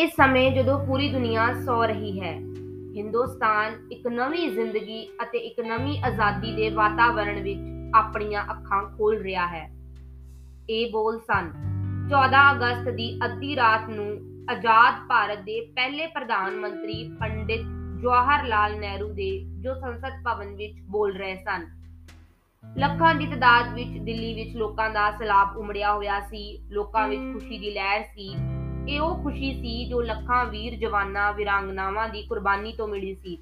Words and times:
ਇਸ 0.00 0.10
ਸਮੇਂ 0.10 0.50
ਜਦੋਂ 0.50 0.86
ਪੂਰੀ 0.86 1.12
ਦੁਨੀਆ 1.12 1.54
ਸੌ 1.66 1.84
ਰਹੀ 1.84 2.20
ਹੈ, 2.20 2.32
ਹਿੰਦੁਸਤਾਨ 2.96 3.88
ਇੱਕ 3.92 4.06
ਨਵੀਂ 4.06 4.50
ਜ਼ਿੰਦਗੀ 4.50 5.08
ਅਤੇ 5.22 5.38
ਇੱਕ 5.38 5.60
ਨਵੀਂ 5.60 6.02
ਆਜ਼ਾਦੀ 6.04 6.52
ਦੇ 6.56 6.70
ਵਾਤਾਵਰਣ 6.70 7.40
ਵਿੱਚ 7.40 7.60
ਆਪਣੀਆਂ 7.94 8.42
ਅੱਖਾਂ 8.42 8.96
ਖੋਲ 8.96 9.22
ਰਿਹਾ 9.22 9.46
ਹੈ। 9.46 9.70
ਇਹ 10.70 10.92
ਬੋਲ 10.92 11.18
ਸਨ 11.18 11.50
14 12.10 12.52
ਅਗਸਤ 12.52 12.88
ਦੀ 12.88 13.20
ਅੱਧੀ 13.24 13.56
ਰਾਤ 13.56 13.88
ਨੂੰ 13.88 14.06
ਆਜ਼ਾਦ 14.50 14.94
ਭਾਰਤ 15.08 15.38
ਦੇ 15.38 15.60
ਪਹਿਲੇ 15.60 16.06
ਪ੍ਰਧਾਨ 16.06 16.56
ਮੰਤਰੀ 16.56 17.16
ਪੰਡਿਤ 17.20 17.60
ਜਵਾਹਰ 18.00 18.46
ਲਾਲ 18.46 18.80
ਨਹਿਰੂ 18.80 19.08
ਦੇ 19.08 19.44
ਜੋ 19.60 19.74
ਸੰਸਦ 19.74 20.22
ਭਵਨ 20.24 20.56
ਵਿੱਚ 20.56 20.80
ਬੋਲ 20.80 21.16
ਰਹੇ 21.16 21.36
ਸਨ। 21.36 21.68
ਲੱਖਾਂ 22.78 23.14
ਦੀ 23.14 23.26
ਤਦਾਦ 23.26 23.74
ਵਿੱਚ 23.74 23.90
ਦਿੱਲੀ 23.90 24.34
ਵਿੱਚ 24.34 24.56
ਲੋਕਾਂ 24.56 24.90
ਦਾ 24.90 25.10
ਸਲਾਬ 25.10 25.56
ਉਮੜਿਆ 25.56 25.94
ਹੋਇਆ 25.94 26.20
ਸੀ, 26.20 26.58
ਲੋਕਾਂ 26.70 27.08
ਵਿੱਚ 27.08 27.22
ਖੁਸ਼ੀ 27.32 27.58
ਦੀ 27.58 27.70
ਲਹਿਰ 27.70 28.02
ਸੀ। 28.02 28.59
ਇਹ 28.90 29.00
ਉਹ 29.00 29.22
ਖੁਸ਼ੀ 29.22 29.52
ਸੀ 29.52 29.86
ਜੋ 29.86 30.00
ਲੱਖਾਂ 30.00 30.44
ਵੀਰ, 30.46 30.74
ਜਵਾਨਾਂ, 30.74 31.32
ਵਿਰਾਂਗਨਾਵਾਂ 31.32 32.08
ਦੀ 32.08 32.22
ਕੁਰਬਾਨੀ 32.22 32.72
ਤੋਂ 32.72 32.88
ਮਿਲੀ 32.88 33.14
ਸੀ। 33.14 33.38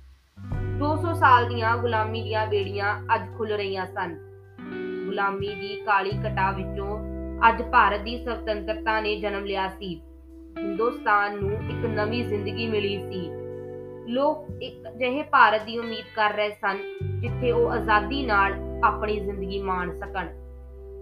200 0.79 1.15
ਸਾਲ 1.15 1.49
ਦੀਆਂ 1.49 1.77
ਗੁਲਾਮੀ 1.79 2.23
ਦੀਆਂ 2.23 2.47
ਬੇੜੀਆਂ 2.47 3.01
ਅੱਜ 3.15 3.23
ਖੁੱਲ 3.37 3.53
ਰਹੀਆਂ 3.53 3.87
ਸਨ। 3.87 4.15
ਗੁਲਾਮੀ 5.07 5.55
ਦੀ 5.55 5.81
ਕਾਲੀ 5.87 6.11
ਕਟਾ 6.11 6.51
ਵਿੱਚੋਂ 6.51 6.99
ਅੱਜ 7.49 7.63
ਭਾਰਤ 7.63 8.01
ਦੀ 8.01 8.25
ਸੁਤੰਤਰਤਾ 8.25 9.01
ਨੇ 9.01 9.17
ਜਨਮ 9.17 9.45
ਲਿਆ 9.45 9.69
ਸੀ। 9.69 10.01
ਹਿੰਦੁਸਤਾਨ 10.59 11.39
ਨੂੰ 11.39 11.53
ਇੱਕ 11.53 11.87
ਨਵੀਂ 11.87 12.25
ਜ਼ਿੰਦਗੀ 12.25 12.67
ਮਿਲੀ 12.67 12.99
ਸੀ। 12.99 13.31
ਲੋਕ 14.13 14.63
ਇੱਕ 14.63 14.97
ਜਿਹੇ 14.97 15.23
ਭਾਰਤ 15.23 15.63
ਦੀ 15.63 15.79
ਉਮੀਦ 15.79 16.05
ਕਰ 16.17 16.35
ਰਹੇ 16.35 16.51
ਸਨ 16.51 16.79
ਜਿੱਥੇ 17.21 17.53
ਉਹ 17.53 17.71
ਆਜ਼ਾਦੀ 17.71 18.27
ਨਾਲ 18.27 18.55
ਆਪਣੀ 18.85 19.21
ਜ਼ਿੰਦਗੀ 19.21 19.63
ਮਾਣ 19.63 19.99
ਸਕਣ। 19.99 20.48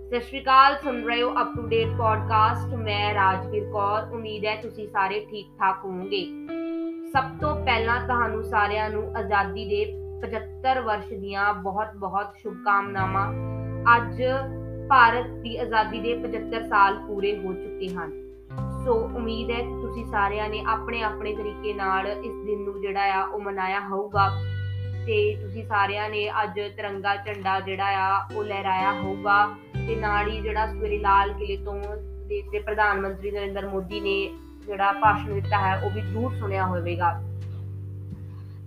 ਸਤਿ 0.07 0.21
ਸ਼੍ਰੀ 0.21 0.41
ਅਕਾਲ, 0.43 0.77
ਸੁਣ 0.85 1.03
ਰਹੇ 1.03 1.23
ਹੋ 1.23 1.35
ਅਪ 1.41 1.47
ਟੂ 1.57 1.63
ਡੇਟ 1.63 1.89
ਪੋਡਕਾਸਟ 1.89 2.75
ਮੈਂ 2.75 3.15
ਰਾਜਵੀਰ 3.15 3.65
ਕੌਰ, 3.73 4.03
ਉਮੀਦ 4.13 4.45
ਹੈ 4.45 4.57
ਤੁਸੀਂ 4.63 4.89
ਸਾਰੇ 4.89 5.27
ਠੀਕ 5.31 5.47
ਠਾਕ 5.59 5.85
ਹੋਵੋਗੇ। 5.85 6.27
ਸਭ 7.13 7.25
ਤੋਂ 7.41 7.65
ਪਹਿਲਾਂ 7.65 8.01
ਤੁਹਾਨੂੰ 8.01 8.45
ਸਾਰਿਆਂ 8.45 8.91
ਨੂੰ 8.91 9.17
ਆਜ਼ਾਦੀ 9.17 9.65
ਦੇ 9.65 9.85
75 10.21 10.81
ਵਰਸ਼ 10.81 11.13
ਦੀਆਂ 11.13 11.55
ਬਹੁਤ-ਬਹੁਤ 11.55 12.27
ਸ਼ੁਭਕਾਮਨਾਵਾਂ। 12.37 13.33
ਅੱਜ 13.97 14.23
ਭਾਰਤ 14.89 15.27
ਦੀ 15.27 15.57
ਆਜ਼ਾਦੀ 15.57 16.01
ਦੇ 16.01 16.15
75 16.15 16.63
ਸਾਲ 16.69 16.95
ਪੂਰੇ 16.95 17.37
ਹੋ 17.39 17.53
ਚੁੱਕੇ 17.53 17.89
ਹਨ। 17.89 18.13
ਸੋ 18.85 18.95
ਉਮੀਦ 18.95 19.51
ਹੈ 19.51 19.61
ਕਿ 19.61 19.81
ਤੁਸੀਂ 19.83 20.05
ਸਾਰਿਆਂ 20.05 20.49
ਨੇ 20.49 20.65
ਆਪਣੇ 20.67 21.03
ਆਪਣੇ 21.03 21.37
ਤਰੀਕੇ 21.37 21.75
ਨਾਲ 21.75 22.07
ਇਸ 22.07 22.47
ਦਿਨ 22.47 22.61
ਨੂੰ 22.61 22.81
ਜਿਹੜਾ 22.81 23.15
ਆ 23.15 23.25
ਉਹ 23.25 23.41
ਮਨਾਇਆ 23.41 23.81
ਹੋਊਗਾ। 23.81 24.31
ਤੇ 25.07 25.37
ਤੁਸੀਂ 25.41 25.65
ਸਾਰਿਆਂ 25.65 26.11
ਨੇ 26.11 26.31
ਅੱਜ 26.43 26.61
ਤਿਰੰਗਾ 26.77 27.17
ਝੰਡਾ 27.17 27.61
ਜਿਹੜਾ 27.61 27.85
ਆ 27.85 28.29
ਉਹ 28.37 28.45
ਲਹਿਰਾਇਆ 28.45 28.93
ਹੋਊਗਾ। 28.93 29.55
ਤੇ 29.87 29.97
ਨਾਲ 29.97 30.29
ਹੀ 30.29 30.41
ਜਿਹੜਾ 30.41 30.67
ਸਵੇਰੇ 30.67 30.99
ਲਾਲ 30.99 31.33
ਕਿਲੇ 31.33 31.57
ਤੋਂ 31.57 31.81
ਦੇਸ਼ 32.27 32.49
ਦੇ 32.51 32.59
ਪ੍ਰਧਾਨ 32.59 33.01
ਮੰਤਰੀ 33.01 33.31
ਨਰਿੰਦਰ 33.31 33.67
ਮੋਦੀ 33.67 34.01
ਨੇ 34.01 34.31
ਜਿਹੜਾ 34.67 34.93
ਭਾਸ਼ਣ 34.93 35.35
ਦਿੱਤਾ 35.35 35.59
ਹੈ, 35.59 35.81
ਉਹ 35.85 35.91
ਵੀ 35.91 36.01
ਜ਼ਰੂਰ 36.01 36.35
ਸੁਣਿਆ 36.35 36.67
ਹੋਵੇਗਾ। 36.67 37.23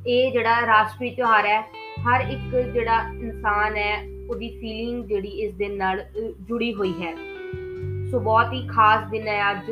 ਇਹ 0.07 0.31
ਜਿਹੜਾ 0.31 0.65
ਰਾਸ਼ਟਰੀ 0.65 1.09
ਤਿਉਹਾਰ 1.09 1.45
ਹੈ, 1.45 1.61
ਹਰ 2.01 2.21
ਇੱਕ 2.21 2.55
ਜਿਹੜਾ 2.73 3.01
ਇਨਸਾਨ 3.01 3.77
ਹੈ, 3.77 4.07
ਉਹਦੀ 4.29 4.49
ਫੀਲਿੰਗ 4.49 5.03
ਜਿਹੜੀ 5.05 5.29
ਇਸ 5.29 5.53
ਦਿਨ 5.53 5.77
ਨਾਲ 5.77 6.05
ਜੁੜੀ 6.41 6.73
ਹੋਈ 6.73 6.93
ਹੈ। 7.01 7.15
ਸੋ 8.11 8.19
ਬਹੁਤ 8.19 8.53
ਹੀ 8.53 8.67
ਖਾਸ 8.67 9.09
ਦਿਨ 9.09 9.27
ਹੈ 9.27 9.51
ਅੱਜ, 9.51 9.71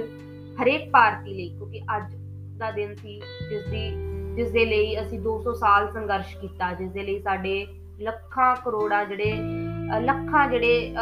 ਹਰੇਕ 0.62 0.90
ਭਾਰਤੀ 0.92 1.34
ਲਈ, 1.34 1.50
ਕਿਉਂਕਿ 1.50 1.82
ਅੱਜ 1.98 2.16
ਦਾ 2.58 2.72
ਦਿਨ 2.72 2.96
ਸੀ, 2.96 3.22
ਜਿਸ 3.50 3.66
ਦੀ, 3.66 3.90
ਜਿਸ 4.36 4.52
ਦੇ 4.52 4.66
ਲਈ 4.66 5.02
ਅਸੀਂ 5.02 5.20
200 5.20 5.54
ਸਾਲ 5.54 5.92
ਸੰਘਰਸ਼ 5.94 6.38
ਕੀਤਾ, 6.38 6.74
ਜਿਸ 6.74 6.92
ਦੇ 6.92 7.04
ਲਈ 7.04 7.20
ਸਾਡੇ 7.20 7.68
ਲੱਖਾਂ 8.00 8.56
ਕਰੋੜਾਂ 8.56 9.06
ਜਿਹੜੇ 9.06 9.34
ਲੱਖਾਂ 9.96 10.48
ਜਿਹੜੇ 10.50 10.94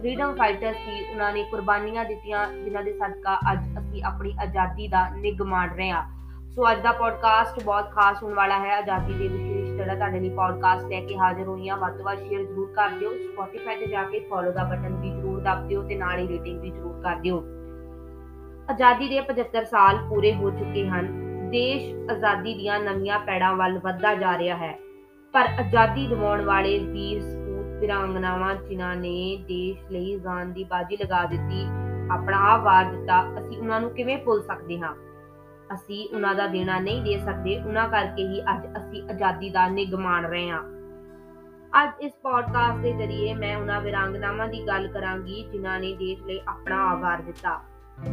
ਫਰੀडम 0.00 0.34
ਫਾਈਟਰ 0.36 0.72
ਸੀ, 0.72 1.04
ਉਹਨਾਂ 1.10 1.32
ਨੇ 1.32 1.42
ਕੁਰਬਾਨੀਆਂ 1.42 2.04
ਦਿੱਤੀਆਂ, 2.04 2.46
ਜਿਨ੍ਹਾਂ 2.54 2.82
ਦੇ 2.84 2.92
ਸਦਕਾ 2.92 3.38
ਅੱਜ 3.52 3.78
ਅਸੀਂ 3.78 4.02
ਆਪਣੀ 4.04 4.34
ਆਜ਼ਾਦੀ 4.42 4.88
ਦਾ 4.88 5.08
ਨਿਗ 5.08 5.42
ਮਾਣ 5.42 5.74
ਰਹੇ 5.76 5.90
ਹਾਂ। 5.90 6.02
ਸੋ 6.50 6.70
ਅੱਜ 6.72 6.80
ਦਾ 6.80 6.92
ਪੋਡਕਾਸਟ 6.92 7.62
ਬਹੁਤ 7.64 7.90
ਖਾਸ 7.90 8.22
ਹੋਣ 8.22 8.34
ਵਾਲਾ 8.34 8.58
ਹੈ। 8.58 8.76
ਆਜ਼ਾਦੀ 8.78 9.14
ਦੇ 9.14 9.28
ਵਿਸ਼ੇਸ਼ 9.28 9.70
ਜਿਹੜਾ 9.72 9.94
ਤੁਹਾਡੇ 9.94 10.20
ਲਈ 10.20 10.28
ਪੋਡਕਾਸਟ 10.28 10.86
ਲੈ 10.88 11.00
ਕੇ 11.00 11.16
ਹਾਜ਼ਰ 11.18 11.42
ਹੋਈ 11.42 11.68
ਹਾਂ। 11.68 11.76
ਵੱਧ 11.76 11.96
ਤੋਂ 11.96 12.04
ਵੱਧ 12.04 12.18
ਸ਼ੇਅਰ 12.18 12.42
ਜ਼ਰੂਰ 12.42 12.72
ਕਰ 12.72 12.88
ਦਿਓ। 12.90 13.10
ਸਪੋਟੀਫਾਈ 13.14 13.76
ਤੇ 13.76 13.86
ਜਾ 13.86 14.02
ਕੇ 14.02 14.20
ਫੋਲੋ 14.20 14.52
ਦਾ 14.52 14.64
ਬਟਨ 14.64 14.94
ਵੀ 14.94 15.10
ਜ਼ਰੂਰ 15.10 15.40
ਦਬ 15.40 15.66
ਦਿਓ 15.68 15.82
ਤੇ 15.82 15.94
ਨਾਲ 15.94 16.18
ਹੀ 16.18 16.28
ਰੇਟਿੰਗ 16.28 16.60
ਵੀ 16.60 16.70
ਜ਼ਰੂਰ 16.70 17.02
ਕਰ 17.02 17.16
ਦਿਓ। 17.16 17.42
ਆਜ਼ਾਦੀ 18.70 19.08
ਦੇ 19.08 19.20
75 19.20 19.64
ਸਾਲ 19.64 19.98
ਪੂਰੇ 20.08 20.34
ਹੋ 20.34 20.50
ਚੁੱਕੇ 20.50 20.86
ਹਨ। 20.88 21.08
ਦੇਸ਼ 21.50 22.10
ਆਜ਼ਾਦੀ 22.10 22.54
ਦੀਆਂ 22.54 22.80
ਨਵੀਆਂ 22.80 23.18
ਪੈੜਾਂ 23.18 23.54
ਵੱਲ 23.56 23.78
ਵੱਧਦਾ 23.78 24.14
ਜਾ 24.14 24.38
ਰਿਹਾ 24.38 24.56
ਹੈ। 24.56 24.78
ਪਰ 25.34 25.48
ਆਜ਼ਾਦੀ 25.60 26.06
ਦਿਵਾਉਣ 26.06 26.44
ਵਾਲੇ 26.44 26.78
ਵੀਰ 26.78 27.20
ਸਪੂਤ 27.20 27.43
ਵਿਰਾਂਗਨਾਵਾਂ 27.80 28.54
ਜਿਨ੍ਹਾਂ 28.54 28.96
ਨੇ 28.96 29.44
ਦੇਸ਼ 29.48 29.92
ਲਈ 29.92 30.18
ਜਾਨ 30.18 30.52
ਦੀ 30.52 30.64
ਬਾਜੀ 30.64 30.96
ਲਗਾ 30.96 31.24
ਦਿੱਤੀ, 31.24 31.66
ਆਪਣਾ 32.10 32.38
ਆਪ 32.38 32.62
ਵਾਰ 32.62 32.84
ਦਿੱਤਾ, 32.84 33.22
ਅਸੀਂ 33.38 33.58
ਉਹਨਾਂ 33.58 33.80
ਨੂੰ 33.80 33.90
ਕਿਵੇਂ 33.90 34.18
ਭੁੱਲ 34.18 34.42
ਸਕਦੇ 34.42 34.78
ਹਾਂ? 34.78 34.94
ਅਸੀਂ 35.74 36.08
ਉਹਨਾਂ 36.14 36.34
ਦਾ 36.34 36.46
ਦੇਣਾ 36.46 36.78
ਨਹੀਂ 36.78 37.02
ਦੇ 37.02 37.18
ਸਕਦੇ, 37.18 37.58
ਉਹਨਾਂ 37.58 37.88
ਕਰਕੇ 37.88 38.26
ਹੀ 38.28 38.40
ਅੱਜ 38.40 38.66
ਅਸੀਂ 38.76 39.02
ਆਜ਼ਾਦੀ 39.10 39.50
ਦਾ 39.50 39.68
ਨਿਗਮਾਨ 39.68 40.24
ਰਹੇ 40.24 40.50
ਹਾਂ। 40.50 40.62
ਅੱਜ 41.84 41.90
ਇਸ 42.00 42.12
ਪੋਡਕਾਸਟ 42.22 42.82
ਦੇ 42.82 42.92
ਜ਼ਰੀਏ 42.92 43.34
ਮੈਂ 43.34 43.56
ਉਹਨਾਂ 43.56 43.80
ਵਿਰਾਂਗਨਾਵਾਂ 43.80 44.48
ਦੀ 44.48 44.66
ਗੱਲ 44.66 44.88
ਕਰਾਂਗੀ 44.88 45.48
ਜਿਨ੍ਹਾਂ 45.52 45.80
ਨੇ 45.80 45.94
ਦੇਸ਼ 45.94 46.22
ਲਈ 46.22 46.40
ਆਪਣਾ 46.48 46.84
ਆਵਾਰ 46.84 47.22
ਦਿੱਤਾ। 47.22 47.60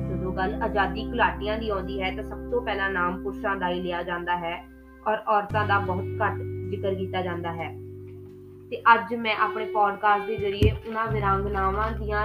ਜਦੋਂ 0.10 0.34
ਗੱਲ 0.34 0.64
ਆਜ਼ਾਦੀ 0.64 1.12
ਘੁਲਾਟੀਆਂ 1.12 1.58
ਦੀ 1.58 1.70
ਆਉਂਦੀ 1.70 2.02
ਹੈ 2.02 2.16
ਤਾਂ 2.16 2.24
ਸਭ 2.24 2.52
ਤੋਂ 2.52 2.62
ਪਹਿਲਾਂ 2.62 2.90
ਨਾਮ 2.90 3.24
ਪੁਰਸ਼ਾਂ 3.24 3.56
ਦਾ 3.56 3.70
ਹੀ 3.70 3.82
ਲਿਆ 3.82 4.04
ਜਾਂਦਾ 4.04 4.38
ਹੈ 4.38 4.68
ਔਰ 5.08 5.18
ਔਰਤਾਂ 5.28 5.68
ਦਾ 5.68 5.80
ਬਹੁਤ 5.80 6.06
ਘੱਟ 6.22 6.38
ਜ਼ਿਕਰ 6.70 6.94
ਕੀਤਾ 6.94 7.22
ਜਾਂਦਾ 7.22 7.52
ਹੈ। 7.52 7.91
ਤੇ 8.72 8.82
ਅੱਜ 8.94 9.16
ਮੈਂ 9.16 9.36
ਆਪਣੇ 9.36 9.66
ਪੋਡਕਾਸਟ 9.66 10.28
ਦੇ 10.28 10.38
ਜ਼ਰੀਏ 10.38 10.72
ਉਹਨਾਂ 10.72 11.08
ਵਿਰਾਂਗਨਾਵਾਂ 11.08 11.92
ਦੀਆਂ 11.92 12.22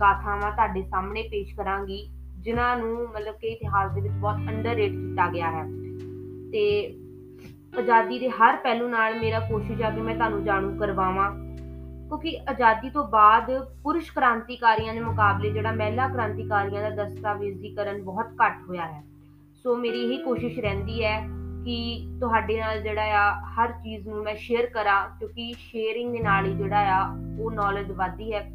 ਗਾਥਾਵਾਂ 0.00 0.52
ਤੁਹਾਡੇ 0.52 0.82
ਸਾਹਮਣੇ 0.82 1.22
ਪੇਸ਼ 1.22 1.54
ਕਰਾਂਗੀ, 1.56 2.10
ਜਿਨ੍ਹਾਂ 2.38 2.76
ਨੂੰ 2.76 3.08
ਮਤਲਬ 3.08 3.34
ਕਿ 3.34 3.46
ਇਤਿਹਾਸ 3.46 3.92
ਦੇ 3.94 4.00
ਵਿੱਚ 4.00 4.14
ਬਹੁਤ 4.14 4.36
ਅੰਡਰਰੇਟ 4.48 4.92
ਕੀਤਾ 4.92 5.28
ਗਿਆ 5.28 5.50
ਹੈ। 5.50 5.64
ਤੇ 6.52 6.94
ਆਜ਼ਾਦੀ 7.78 8.18
ਦੇ 8.18 8.30
ਹਰ 8.30 8.56
ਪਹਿਲੂ 8.56 8.88
ਨਾਲ 8.88 9.20
ਮੇਰਾ 9.20 9.40
ਕੋਸ਼ਿਸ਼ 9.40 9.82
ਆ 9.82 9.90
ਕਿ 9.90 10.00
ਮੈਂ 10.00 10.14
ਤੁਹਾਨੂੰ 10.14 10.44
ਜਾਣੂ 10.44 10.78
ਕਰਵਾਵਾਂ, 10.78 11.30
ਕਿਉਂਕਿ 12.08 12.40
ਆਜ਼ਾਦੀ 12.50 12.90
ਤੋਂ 12.90 13.08
ਬਾਅਦ 13.08 13.50
ਪੁਰਸ਼ 13.82 14.12
ਕ੍ਰਾਂਤੀਕਾਰੀਆਂ 14.12 14.94
ਦੇ 14.94 15.00
ਮੁਕਾਬਲੇ 15.00 15.50
ਜਿਹੜਾ 15.50 15.72
ਮਹਿਲਾ 15.72 16.08
ਕ੍ਰਾਂਤੀਕਾਰੀਆਂ 16.08 16.90
ਦਾ 16.90 17.04
ਦਸਤਾਵੇਜ਼ੀਕਰਨ 17.04 18.02
ਬਹੁਤ 18.02 18.26
ਘੱਟ 18.26 18.58
ਹੋਇਆ 18.68 18.86
ਹੈ। 18.86 19.02
ਸੋ 19.62 19.76
ਮੇਰੀ 19.76 20.02
ਇਹੀ 20.04 20.16
ਕੋਸ਼ਿਸ਼ 20.16 20.58
ਰਹਿੰਦੀ 20.58 21.04
ਹੈ 21.04 21.43
ਕਿ 21.64 22.06
ਤੁਹਾਡੇ 22.20 22.60
ਨਾਲ 22.60 22.82
ਜਿਹੜਾ 22.82 23.02
ਆ, 23.02 23.40
ਹਰ 23.40 23.72
ਚੀਜ਼ 23.72 24.08
ਨੂੰ 24.08 24.22
ਮੈਂ 24.22 24.34
ਸ਼ੇਅਰ 24.34 24.66
ਕਰਾਂ, 24.66 25.08
ਕਿਉਂਕਿ 25.18 25.52
ਸ਼ੇਅਰਿੰਗ 25.58 26.12
ਦੇ 26.12 26.20
ਨਾਲ 26.20 26.46
ਹੀ 26.46 26.54
ਜਿਹੜਾ 26.54 26.78
ਆ, 26.78 27.18
ਉਹ 27.40 27.50
ਨੌਲੇਜ 27.50 27.92
ਵਧਦੀ 27.92 28.32
ਹੈ। 28.34 28.50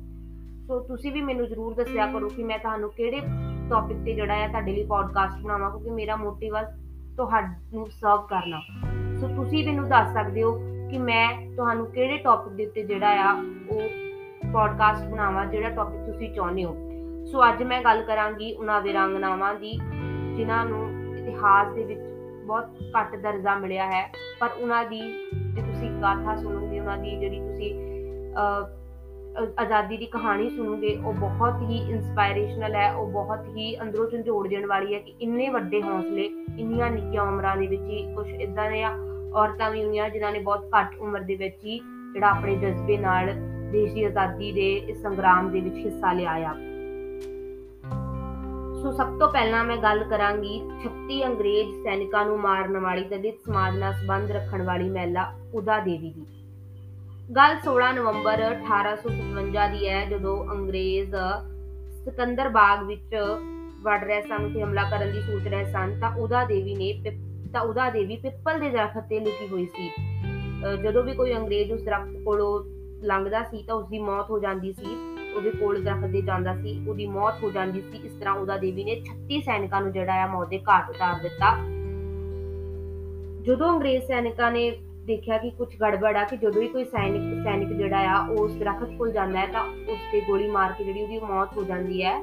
ਸੋ 0.67 0.79
ਤੁਸੀਂ 0.79 1.11
ਵੀ 1.11 1.21
ਮੈਨੂੰ 1.21 1.47
ਜਰੂਰ 1.47 1.73
ਦੱਸਿਆ 1.73 2.07
ਕਰੋ 2.07 2.29
ਕਿ 2.29 2.43
ਮੈਂ 2.43 2.59
ਤੁਹਾਨੂੰ 2.59 2.89
ਕਿਹੜੇ 2.89 3.21
ਟੌਪਿਕ 3.69 3.97
ਤੇ 4.05 4.13
ਜਿਹੜਾ 4.13 4.33
ਆ, 4.33 4.47
ਤੁਹਾਡੇ 4.47 4.71
ਲਈ 4.71 4.85
ਪੋਡਕਾਸਟ 4.85 5.43
ਬਣਾਵਾਂ, 5.43 5.69
ਕਿਉਂਕਿ 5.69 5.89
ਮੇਰਾ 5.89 6.15
ਮੋਟਿਵ 6.15 6.55
ਹੈ 6.55 6.63
ਤੁਹਾਨੂੰ 7.17 7.85
ਸਰਵ 7.91 8.21
ਕਰਨਾ। 8.21 8.59
ਸੋ 9.17 9.27
ਤੁਸੀਂ 9.27 9.65
ਮੈਨੂੰ 9.65 9.89
ਦੱਸ 9.89 10.13
ਸਕਦੇ 10.13 10.43
ਹੋ 10.43 10.51
ਕਿ 10.91 10.97
ਮੈਂ 10.97 11.55
ਤੁਹਾਨੂੰ 11.55 11.85
ਕਿਹੜੇ 11.85 12.17
ਟੌਪਿਕ 12.17 12.53
ਦੇ 12.53 12.65
ਉੱਤੇ 12.65 12.83
ਜਿਹੜਾ 12.83 13.07
ਆ, 13.07 13.33
ਉਹ 13.71 13.81
ਪੋਡਕਾਸਟ 14.53 15.07
ਬਣਾਵਾਂ, 15.07 15.45
ਜਿਹੜਾ 15.45 15.69
ਟੌਪਿਕ 15.69 16.11
ਤੁਸੀਂ 16.11 16.33
ਚਾਹੁੰਦੇ 16.33 16.63
ਹੋ। 16.63 16.75
ਸੋ 17.25 17.49
ਅੱਜ 17.49 17.63
ਮੈਂ 17.63 17.81
ਗੱਲ 17.81 18.03
ਕਰਾਂਗੀ 18.03 18.53
ਉਹਨਾਂ 18.53 18.81
ਵਿਰਾਂਗਨਾਵਾਂ 18.81 19.55
ਦੀ, 19.55 19.79
ਜਿਨ੍ਹਾਂ 20.35 20.65
ਨੂੰ 20.65 21.15
ਇਤਿਹਾਸ 21.17 21.73
ਦੇ 21.73 21.83
ਵਿੱਚ 21.83 22.08
ਬਹੁਤ 22.49 22.77
ਘੱਟ 22.95 23.15
ਦਰਜਾ 23.15 23.55
ਮਿਲਿਆ 23.55 23.85
ਹੈ, 23.91 24.03
ਪਰ 24.39 24.49
ਉਹਨਾਂ 24.57 24.83
ਦੀ 24.85 24.99
ਜੇ 24.99 25.61
ਤੁਸੀਂ 25.61 25.89
ਗਾਥਾ 26.01 26.35
ਸੁਣੋਗੇ, 26.35 26.79
ਉਹਨਾਂ 26.79 26.97
ਦੀ 26.97 27.15
ਜਿਹੜੀ 27.19 27.39
ਤੁਸੀਂ 27.39 27.73
ਆਜ਼ਾਦੀ 29.59 29.97
ਦੀ 29.97 30.05
ਕਹਾਣੀ 30.05 30.49
ਸੁਣੋਗੇ, 30.49 30.95
ਉਹ 30.97 31.13
ਬਹੁਤ 31.13 31.61
ਹੀ 31.61 31.77
ਇਨਸਪਾਇਰੇਸ਼ਨਲ 31.89 32.75
ਹੈ, 32.75 32.91
ਉਹ 32.93 33.11
ਬਹੁਤ 33.11 33.47
ਹੀ 33.47 33.75
ਅੰਦਰੋਂ 33.81 34.09
ਝੰਜੋੜ 34.11 34.47
ਦੇਣ 34.47 34.65
ਵਾਲੀ 34.65 34.93
ਹੈ 34.93 34.99
ਕਿ 34.99 35.13
ਇੰਨੇ 35.21 35.49
ਵੱਡੇ 35.49 35.81
ਹੌਸਲੇ, 35.81 36.25
ਇੰਨੀਆਂ 36.59 36.89
ਨਿੱਕੀਆਂ 36.91 37.23
ਉਮਰਾਂ 37.23 37.55
ਦੇ 37.57 37.67
ਵਿੱਚ 37.67 37.81
ਹੀ 37.81 38.03
ਕੁਝ 38.15 38.27
ਇਦਾਂ 38.29 38.69
ਦੇ 38.71 38.81
ਆ 38.83 38.89
ਔਰਤਾਂ 39.35 39.69
ਵੀ 39.71 39.83
ਹੋਈਆਂ 39.83 40.09
ਜਿਨ੍ਹਾਂ 40.09 40.31
ਨੇ 40.31 40.39
ਬਹੁਤ 40.39 40.69
ਘੱਟ 40.75 40.95
ਉਮਰ 40.99 41.21
ਦੇ 41.21 41.35
ਵਿੱਚ 41.35 41.63
ਹੀ 41.65 41.79
ਜਿਹੜਾ 42.13 42.29
ਆਪਣੇ 42.29 42.55
ਜਜ਼ਬੇ 42.55 42.97
ਨਾਲ 42.97 43.29
ਦੇਸ਼ 43.71 43.93
ਦੀ 43.93 44.03
ਆਜ਼ਾਦੀ 44.03 44.51
ਦੇ 44.51 44.71
ਇਸ 44.89 45.01
ਸੰਗਰਾਮ 45.01 45.49
ਦੇ 45.51 45.59
ਵਿੱਚ 45.61 45.75
ਹਿੱਸਾ 45.75 46.13
ਲਿਆ 46.13 46.31
ਆ। 46.45 46.53
ਸੋ 48.81 48.91
ਸਭ 48.91 49.17
ਤੋਂ 49.19 49.27
ਪਹਿਲਾਂ 49.31 49.63
ਮੈਂ 49.65 49.75
ਗੱਲ 49.77 50.03
ਕਰਾਂਗੀ 50.03 50.51
36 50.83 51.15
ਅੰਗਰੇਜ਼ 51.25 51.71
ਸੈਨਿਕਾਂ 51.83 52.23
ਨੂੰ 52.25 52.37
ਮਾਰਨ 52.39 52.77
ਵਾਲੀ 52.77 53.03
ਦਲਿਤ 53.03 53.39
ਸਮਾਜ 53.45 53.77
ਨਾਲ 53.77 53.93
ਸੰਬੰਧ 53.93 54.31
ਰੱਖਣ 54.31 54.63
ਵਾਲੀ 54.65 54.89
ਮਹਿਲਾ 54.89 55.25
ਉਦਾ 55.53 55.79
ਦੇਵੀ 55.79 56.11
ਦੀ। 56.11 56.25
ਗੱਲ 57.29 57.57
16 57.65 57.89
ਨਵੰਬਰ 57.95 58.43
1857 58.43 59.67
ਦੀ 59.73 59.87
ਹੈ, 59.87 59.99
ਜਦੋਂ 60.05 60.35
ਅੰਗਰੇਜ਼ 60.51 61.15
ਸਿਕੰਦਰ 62.05 62.49
ਬਾਗ 62.49 62.85
ਵਿੱਚ 62.85 63.15
ਵੜ 63.83 63.99
ਰਹੇ 64.03 64.21
ਸਨ 64.21 64.49
ਤੇ 64.53 64.63
ਹਮਲਾ 64.63 64.89
ਕਰਨ 64.91 65.11
ਦੀ 65.11 65.21
ਸੋਚ 65.21 65.47
ਰਹੇ 65.47 65.65
ਸਨ, 65.65 65.99
ਤਾਂ 65.99 66.15
ਉਦਾ 66.17 66.43
ਦੇਵੀ 66.45 66.75
ਨੇ 66.75 66.93
ਤਾਂ 67.53 67.61
ਉਹਦਾ 67.61 67.89
ਦੇਵੀ 67.89 68.15
ਪਿੱਪਲ 68.17 68.59
ਦੇ 68.59 68.69
ਦਰਖਤ 68.69 69.07
ਤੇ 69.09 69.19
ਲੁਕੀ 69.19 69.47
ਹੋਈ 69.47 69.65
ਸੀ। 69.75 69.89
ਜਦੋਂ 70.83 71.03
ਵੀ 71.03 71.13
ਕੋਈ 71.13 71.35
ਅੰਗਰੇਜ਼ 71.35 71.71
ਉਸ 71.71 71.83
ਦਰਖਤ 71.83 72.23
ਕੋਲੋਂ 72.25 72.51
ਲੰਘਦਾ 73.03 73.43
ਸੀ 73.43 73.63
ਤਾਂ 73.63 73.75
ਉਸ 73.75 73.87
ਦੀ 73.89 73.99
ਮੌਤ 73.99 74.29
ਹੋ 74.29 74.39
ਜਾਂਦੀ 74.39 74.73
ਸੀ। 74.73 74.97
ਉਹਦੇ 75.35 75.51
ਕੋਲ 75.51 75.81
ਦਰਖਤ 75.83 76.09
ਦੇ 76.09 76.21
ਜਾਂਦਾ 76.21 76.55
ਸੀ, 76.55 76.79
ਉਹਦੀ 76.87 77.05
ਮੌਤ 77.07 77.43
ਹੋ 77.43 77.49
ਜਾਂਦੀ 77.51 77.81
ਸੀ, 77.81 78.01
ਇਸ 78.05 78.13
ਤਰ੍ਹਾਂ 78.13 78.33
ਉਹਦਾ 78.35 78.57
ਦੇਵੀ 78.57 78.83
ਨੇ 78.83 78.95
36 79.05 79.41
ਸੈਨਿਕਾਂ 79.45 79.81
ਨੂੰ 79.81 79.91
ਜਿਹੜਾ 79.91 80.23
ਆ 80.23 80.27
ਮੌਤ 80.27 80.49
ਦੇ 80.49 80.59
ਘਾਟ 80.69 80.89
ਉਤਾਰ 80.89 81.21
ਦਿੱਤਾ। 81.23 81.55
ਜਦੋਂ 83.43 83.69
ਅੰਗਰੇਜ਼ 83.69 84.03
ਸੈਨਿਕਾਂ 84.05 84.51
ਨੇ 84.51 84.69
ਦੇਖਿਆ 85.05 85.37
ਕਿ 85.37 85.49
ਕੁਝ 85.49 85.67
ਗੜਬੜ 85.81 86.15
ਆ, 86.17 86.23
ਕਿ 86.23 86.37
ਜਦੋਂ 86.37 86.61
ਵੀ 86.61 86.67
ਕੋਈ 86.67 86.83
ਸੈਨਿਕ 86.85 87.43
ਸੈਨਿਕ 87.43 87.69
ਜਿਹੜਾ 87.73 87.99
ਆ 88.07 88.17
ਉਸ 88.31 88.55
ਦਰਖਤ 88.55 88.97
ਕੋਲ 88.97 89.11
ਜਾਂਦਾ 89.11 89.39
ਹੈ, 89.39 89.47
ਤਾਂ 89.47 89.63
ਉਸ 89.93 89.99
ਤੇ 90.11 90.21
ਗੋਲੀ 90.21 90.49
ਮਾਰ 90.51 90.73
ਕੇ 90.77 90.83
ਜਿਹੜੀ 90.83 91.01
ਉਹਦੀ 91.03 91.19
ਮੌਤ 91.19 91.57
ਹੋ 91.57 91.63
ਜਾਂਦੀ 91.63 92.03
ਹੈ, 92.03 92.19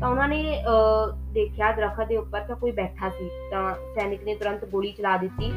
ਤਾਂ 0.00 0.08
ਉਹਨਾਂ 0.08 0.28
ਨੇ 0.28 0.62
ਦੇਖਿਆ 1.32 1.70
ਦਰਖਤ 1.72 2.08
ਦੇ 2.08 2.16
ਉੱਪਰ 2.16 2.40
ਤਾਂ 2.40 2.56
ਕੋਈ 2.56 2.72
ਬੈਠਾ 2.72 3.08
ਸੀ, 3.08 3.28
ਤਾਂ 3.50 3.74
ਸੈਨਿਕ 3.94 4.24
ਨੇ 4.24 4.34
ਤੁਰੰਤ 4.34 4.64
ਗੋਲੀ 4.64 4.92
ਚਲਾ 4.92 5.16
ਦਿੱਤੀ। 5.16 5.52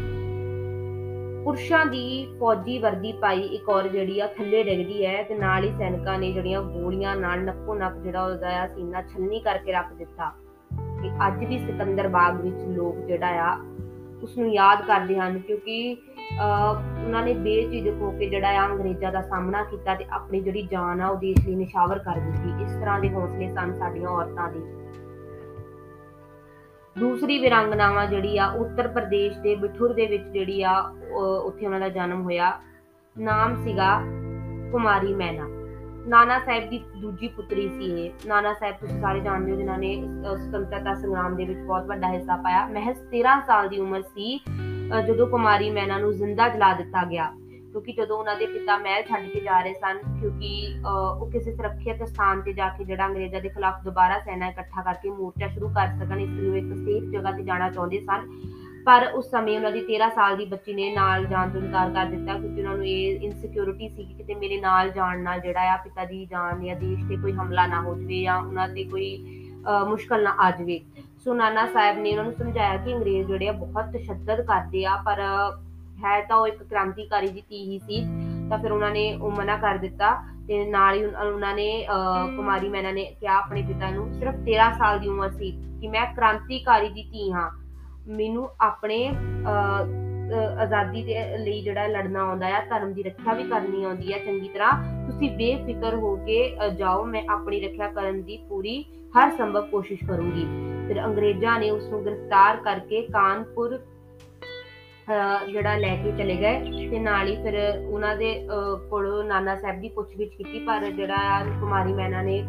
ਪੁਰਸ਼ਾਂ 1.47 1.85
ਦੀ 1.85 2.27
ਫੌਜੀ 2.39 2.77
ਵਰਦੀ 2.79 3.11
ਪਾਈ, 3.21 3.41
ਇੱਕ 3.55 3.69
ਔਰ 3.69 3.87
ਜਿਹੜੀ 3.87 4.19
ਆ 4.19 4.25
ਥੱਲੇ 4.27 4.63
ਡਿੱਗਦੀ 4.63 5.05
ਹੈ 5.05 5.21
ਤੇ 5.23 5.35
ਨਾਲ 5.35 5.63
ਹੀ 5.63 5.69
ਸੈਨਿਕਾਂ 5.77 6.17
ਨੇ 6.19 6.31
ਜਿਹੜੀਆਂ 6.31 6.61
ਗੋਲੀਆਂ 6.61 7.15
ਨਾਲ 7.15 7.43
ਨੱਕੋ 7.43 7.75
ਨੱਕ 7.75 7.95
ਜਿਹੜਾ 7.97 8.23
ਉਹਦਾ 8.23 8.49
ਆ 8.61 8.65
ਸੀਨਾ 8.67 9.01
ਛੰਨੀ 9.03 9.39
ਕਰਕੇ 9.39 9.71
ਰੱਖ 9.71 9.93
ਦਿੱਤਾ। 9.93 10.29
ਕਿ 11.01 11.11
ਅੱਜ 11.27 11.43
ਵੀ 11.45 11.59
ਸਿਕੰਦਰ 11.59 12.07
ਬਾਗ 12.07 12.41
ਵਿੱਚ 12.41 12.57
ਲੋਕ 12.77 12.97
ਜਿਹੜਾ 13.07 13.27
ਆ 13.43 13.53
ਉਸ 14.23 14.37
ਨੂੰ 14.37 14.51
ਯਾਦ 14.53 14.81
ਕਰਦੇ 14.87 15.17
ਹਨ 15.19 15.39
ਕਿਉਂਕਿ 15.39 15.97
ਉਹਨਾਂ 16.41 17.23
ਨੇ 17.23 17.33
ਬੇਝਿਜਕ 17.33 18.01
ਹੋ 18.01 18.11
ਕੇ 18.11 18.29
ਜਿਹੜਾ 18.29 18.49
ਆ 18.59 18.65
ਅੰਗਰੇਜ਼ਾਂ 18.65 19.11
ਦਾ 19.11 19.21
ਸਾਹਮਣਾ 19.21 19.63
ਕੀਤਾ 19.63 19.95
ਤੇ 19.95 20.05
ਆਪਣੀ 20.11 20.41
ਜਿਹੜੀ 20.41 20.67
ਜਾਨ 20.71 21.01
ਆ 21.01 21.07
ਉਹ 21.07 21.17
ਦੇਸ਼ 21.17 21.47
ਲਈ 21.47 21.55
ਨਿਸ਼ਾਵਰ 21.55 21.99
ਕਰ 21.99 22.19
ਦਿੱਤੀ। 22.19 22.63
ਇਸ 22.63 22.71
ਤਰ੍ਹਾਂ 22.71 22.99
ਦੇ 22.99 23.09
ਹੌਸਲੇ 23.09 23.47
ਸਨ 23.47 23.73
ਸਾਡੀਆਂ 23.73 24.09
ਔਰਤਾਂ 24.09 24.51
ਦੇ। 24.51 24.59
ਦੂਸਰੀ 26.99 27.37
ਵਿਰੰਗਨਾਵਾ 27.39 28.05
ਜਿਹੜੀ 28.05 28.37
ਆ, 28.37 28.45
ਉੱਤਰ 28.57 28.87
ਪ੍ਰਦੇਸ਼ 28.87 29.37
ਦੇ 29.39 29.55
ਬਿਠੁਰ 29.55 29.93
ਦੇ 29.93 30.05
ਵਿੱਚ 30.07 30.23
ਜਿਹੜੀ 30.27 30.61
ਆ 30.63 30.79
ਉੱਥੇ 31.43 31.65
ਉਹਨਾਂ 31.65 31.79
ਦਾ 31.79 31.89
ਜਨਮ 31.89 32.21
ਹੋਇਆ। 32.23 32.51
ਨਾਮ 33.15 33.55
ਸੀਗਾ 33.63 33.89
ਕੁਮਾਰੀ 34.71 35.13
ਮੈਨਾ 35.15 35.47
ਨਾਨਾ 36.07 36.37
ਸਾਹਿਬ 36.39 36.69
ਦੀ 36.69 36.77
ਦੂਜੀ 36.97 37.27
ਪੁੱਤਰੀ 37.27 37.67
ਸੀ 37.69 37.85
ਇਹ। 38.01 38.27
ਨਾਨਾ 38.27 38.53
ਸਾਹਿਬ 38.53 38.75
ਤੁਸੀਂ 38.75 38.99
ਸਾਰੇ 39.01 39.19
ਜਾਣਦੇ 39.19 39.51
ਹੋ, 39.51 39.57
ਜਿਨ੍ਹਾਂ 39.57 39.77
ਨੇ 39.77 39.95
ਸੁਤੰਤਰਤਾ 40.37 40.93
ਸੰਗਰਾਮ 40.93 41.35
ਦੇ 41.35 41.45
ਵਿੱਚ 41.45 41.59
ਬਹੁਤ 41.59 41.85
ਵੱਡਾ 41.85 42.11
ਹਿੱਸਾ 42.11 42.35
ਪਾਇਆ। 42.43 42.65
ਮਹਿਜ਼ 42.67 42.99
13 43.11 43.39
ਸਾਲ 43.47 43.67
ਦੀ 43.69 43.79
ਉਮਰ 43.79 44.01
ਸੀ 44.03 44.39
ਜਦੋਂ 45.07 45.27
ਕੁਮਾਰੀ 45.27 45.69
ਮੈਨਾ 45.71 45.97
ਨੂੰ 45.97 46.11
ਜ਼ਿੰਦਾ 46.13 46.47
ਜਲਾ 46.49 46.73
ਦਿੱਤਾ 46.73 47.03
ਗਿਆ। 47.05 47.31
ਕਿਉਂਕਿ 47.71 47.93
ਜਦੋਂ 47.93 48.17
ਉਹਨਾਂ 48.17 48.35
ਦੇ 48.35 48.45
ਪਿਤਾ 48.47 48.77
ਮਹਿਲ 48.77 49.03
ਛੱਡ 49.03 49.27
ਕੇ 49.29 49.39
ਜਾ 49.39 49.59
ਰਹੇ 49.61 49.73
ਸਨ, 49.73 49.97
ਕਿਉਂਕਿ 50.19 50.51
ਉਹ 51.19 51.29
ਕਿਸੇ 51.31 51.55
ਸੁਰੱਖਿਅਤ 51.55 52.03
ਸਥਾਨ 52.03 52.41
ਤੇ 52.41 52.53
ਜਾ 52.53 52.69
ਕੇ 52.69 52.83
ਜਿਹੜਾ 52.83 53.05
ਅੰਗਰੇਜ਼ਾਂ 53.07 53.41
ਦੇ 53.41 53.49
ਖਿਲਾਫ 53.49 53.83
ਦੁਬਾਰਾ 53.83 54.19
ਸੈਨਾ 54.19 54.49
ਇਕੱਠਾ 54.49 54.81
ਕਰਕੇ 54.81 55.09
ਮੋਰਚਾ 55.09 55.47
ਸ਼ੁਰੂ 55.47 55.69
ਕਰ 55.69 55.87
ਸਕਣ, 55.99 56.19
ਇਸ 56.19 56.29
ਲਈ 56.29 56.47
ਉਹ 56.49 56.55
ਇੱਕ 56.55 56.75
ਸੇਫ 56.77 57.11
ਜਗ੍ਹਾ 57.11 57.31
ਤੇ 57.31 57.43
ਜਾਣਾ 57.43 57.69
ਚਾਹੁੰਦੇ 57.69 57.99
ਸਨ। 58.01 58.29
ਪਰ 58.85 59.05
ਉਸ 59.15 59.29
ਸਮੇਂ 59.29 59.55
ਉਹਨਾਂ 59.55 59.71
ਦੀ 59.71 59.81
13 59.85 60.09
ਸਾਲ 60.09 60.35
ਦੀ 60.37 60.45
ਬੱਚੀ 60.45 60.73
ਨੇ 60.73 60.89
ਨਾਲ 60.93 61.25
ਜਾਣ 61.25 61.49
ਤੋਂ 61.51 61.61
ਇਨਕਾਰ 61.61 61.89
ਕਰ 61.93 62.05
ਦਿੱਤਾ, 62.05 62.33
ਕਿਉਂਕਿ 62.33 62.61
ਉਹਨਾਂ 62.61 62.75
ਨੂੰ 62.75 62.85
ਇਹ 62.87 63.21
ਇਨਸਿਕਿਉਰਿਟੀ 63.21 63.89
ਸੀ 63.89 64.03
ਕਿ 64.03 64.13
ਕਿਤੇ 64.13 64.35
ਮੇਰੇ 64.35 64.59
ਨਾਲ 64.61 64.91
ਜਾਣ 64.91 65.21
ਨਾਲ 65.23 65.39
ਜਿਹੜਾ 65.39 65.73
ਆ 65.73 65.77
ਪਿਤਾ 65.83 66.05
ਦੀ 66.05 66.25
ਜਾਨ 66.25 66.63
ਜਾਂ 66.65 66.75
ਦੇਸ਼ 66.75 67.03
ਤੇ 67.09 67.15
ਕੋਈ 67.21 67.31
ਹਮਲਾ 67.33 67.65
ਨਾ 67.67 67.81
ਹੋ 67.81 67.95
ਜਵੇ 67.95 68.21
ਜਾਂ 68.21 68.37
ਉਹਨਾਂ 68.41 68.67
ਤੇ 68.69 68.83
ਕੋਈ 68.85 69.17
ਮੁਸ਼ਕਲ 69.87 70.23
ਨਾ 70.23 70.35
ਆ 70.39 70.49
ਜਵੇ। 70.51 70.79
ਸੋ 71.23 71.33
ਨਾਨਾ 71.33 71.65
ਸਾਹਿਬ 71.67 71.97
ਨੇ 71.97 72.11
ਉਹਨਾਂ 72.11 72.23
ਨੂੰ 72.23 72.33
ਸਮਝਾਇਆ 72.33 72.77
ਕਿ 72.77 72.93
ਅੰਗਰੇਜ਼ 72.93 73.27
ਜਿਹੜੇ 73.27 73.47
ਆ 73.47 73.51
ਬਹੁਤ 73.53 73.91
ਤਸ਼ੱਦਦ 73.93 74.41
ਕਰਦੇ 74.41 74.85
ਆ, 74.85 74.95
ਪਰ 74.97 75.21
ਹੈ 76.03 76.19
ਤਾਂ 76.21 76.37
ਉਹ 76.37 76.47
ਇੱਕ 76.47 76.63
ਕ੍ਰਾਂਤੀਕਾਰੀ 76.63 77.27
ਦੀ 77.27 77.41
ਧੀ 77.49 77.63
ਹੀ 77.63 77.79
ਸੀ। 77.79 78.05
ਤਾਂ 78.49 78.57
ਫਿਰ 78.57 78.71
ਉਹਨਾਂ 78.71 78.91
ਨੇ 78.91 79.13
ਉਹ 79.13 79.31
ਮਨਾ 79.31 79.57
ਕਰ 79.57 79.77
ਦਿੱਤਾ 79.77 80.11
ਤੇ 80.47 80.63
ਨਾਲ 80.65 80.95
ਹੀ 80.95 81.03
ਉਹਨਾਂ 81.05 81.53
ਨੇ 81.55 81.85
ਕੁਮਾਰੀ 82.35 82.69
ਮੈਨਾ 82.69 82.91
ਨੇ 82.91 83.03
ਕਿਹਾ 83.19 83.37
ਆਪਣੇ 83.37 83.61
ਪਿਤਾ 83.61 83.89
ਨੂੰ, 83.91 84.11
ਸਿਰਫ 84.13 84.35
13 84.45 84.71
ਸਾਲ 84.73 84.99
ਦੀ 84.99 85.07
ਉਮਰ 85.07 85.31
ਸੀ 85.31 85.51
ਕਿ 85.81 85.87
ਮੈਂ 85.87 86.05
ਕ੍ਰਾਂਤੀਕਾਰੀ 86.13 86.89
ਦੀ 86.89 87.03
ਧੀ 87.03 87.31
ਹਾਂ। 87.31 87.49
ਮੈਨੂੰ 88.09 88.49
ਆਪਣੇ 88.61 89.07
ਆਜ਼ਾਦੀ 90.61 91.03
ਦੇ 91.03 91.37
ਲਈ 91.37 91.61
ਜਿਹੜਾ 91.63 91.87
ਲੜਨਾ 91.87 92.21
ਆਉਂਦਾ 92.21 92.47
ਆ, 92.47 92.61
ਧਰਮ 92.69 92.93
ਦੀ 92.93 93.03
ਰੱਖਿਆ 93.03 93.33
ਵੀ 93.33 93.43
ਕਰਨੀ 93.43 93.83
ਆਉਂਦੀ 93.83 94.13
ਆ 94.13 94.17
ਚੰਗੀ 94.17 94.47
ਤਰ੍ਹਾਂ, 94.47 94.71
ਤੁਸੀਂ 95.07 95.29
ਬੇਫਿਕਰ 95.31 95.95
ਹੋ 95.95 96.15
ਕੇ 96.17 96.57
ਜਾਓ, 96.77 97.03
ਮੈਂ 97.05 97.23
ਆਪਣੀ 97.29 97.59
ਰੱਖਿਆ 97.61 97.87
ਕਰਨ 97.91 98.21
ਦੀ 98.23 98.37
ਪੂਰੀ 98.49 98.81
ਹਰ 99.13 99.31
ਸੰਭਵ 99.37 99.67
ਕੋਸ਼ਿਸ਼ 99.67 100.03
ਕਰੂੰਗੀ। 100.05 100.45
ਫਿਰ 100.87 101.03
ਅੰਗਰੇਜ਼ਾਂ 101.03 101.59
ਨੇ 101.59 101.69
ਉਸ 101.71 101.89
ਨੂੰ 101.89 102.03
ਗ੍ਰਿਫਤਾਰ 102.05 102.57
ਕਰਕੇ 102.57 103.01
ਕਾਨਪੁਰ 103.03 103.77
ਜਿਹੜਾ 105.07 105.75
ਲੈ 105.77 105.95
ਕੇ 105.95 106.11
ਚਲੇ 106.17 106.35
ਗਏ 106.37 106.87
ਤੇ 106.89 106.99
ਨਾਲ 106.99 107.27
ਹੀ 107.27 107.35
ਫਿਰ 107.43 107.55
ਉਹਨਾਂ 107.79 108.15
ਦੇ 108.17 108.33
ਕੋਲ 108.89 109.25
ਨਾਨਾ 109.27 109.55
ਸਾਹਿਬ 109.55 109.79
ਦੀ 109.81 109.89
ਪੁੱਛਗਿੱਛ 109.89 110.29
ਕੀਤੀ, 110.29 110.59
ਪਰ 110.59 110.85
ਜਿਹੜਾ 110.85 111.43
ਕੁਮਾਰੀ 111.59 111.93
ਮੈਨਾ 111.93 112.21
ਨੇ 112.21 112.43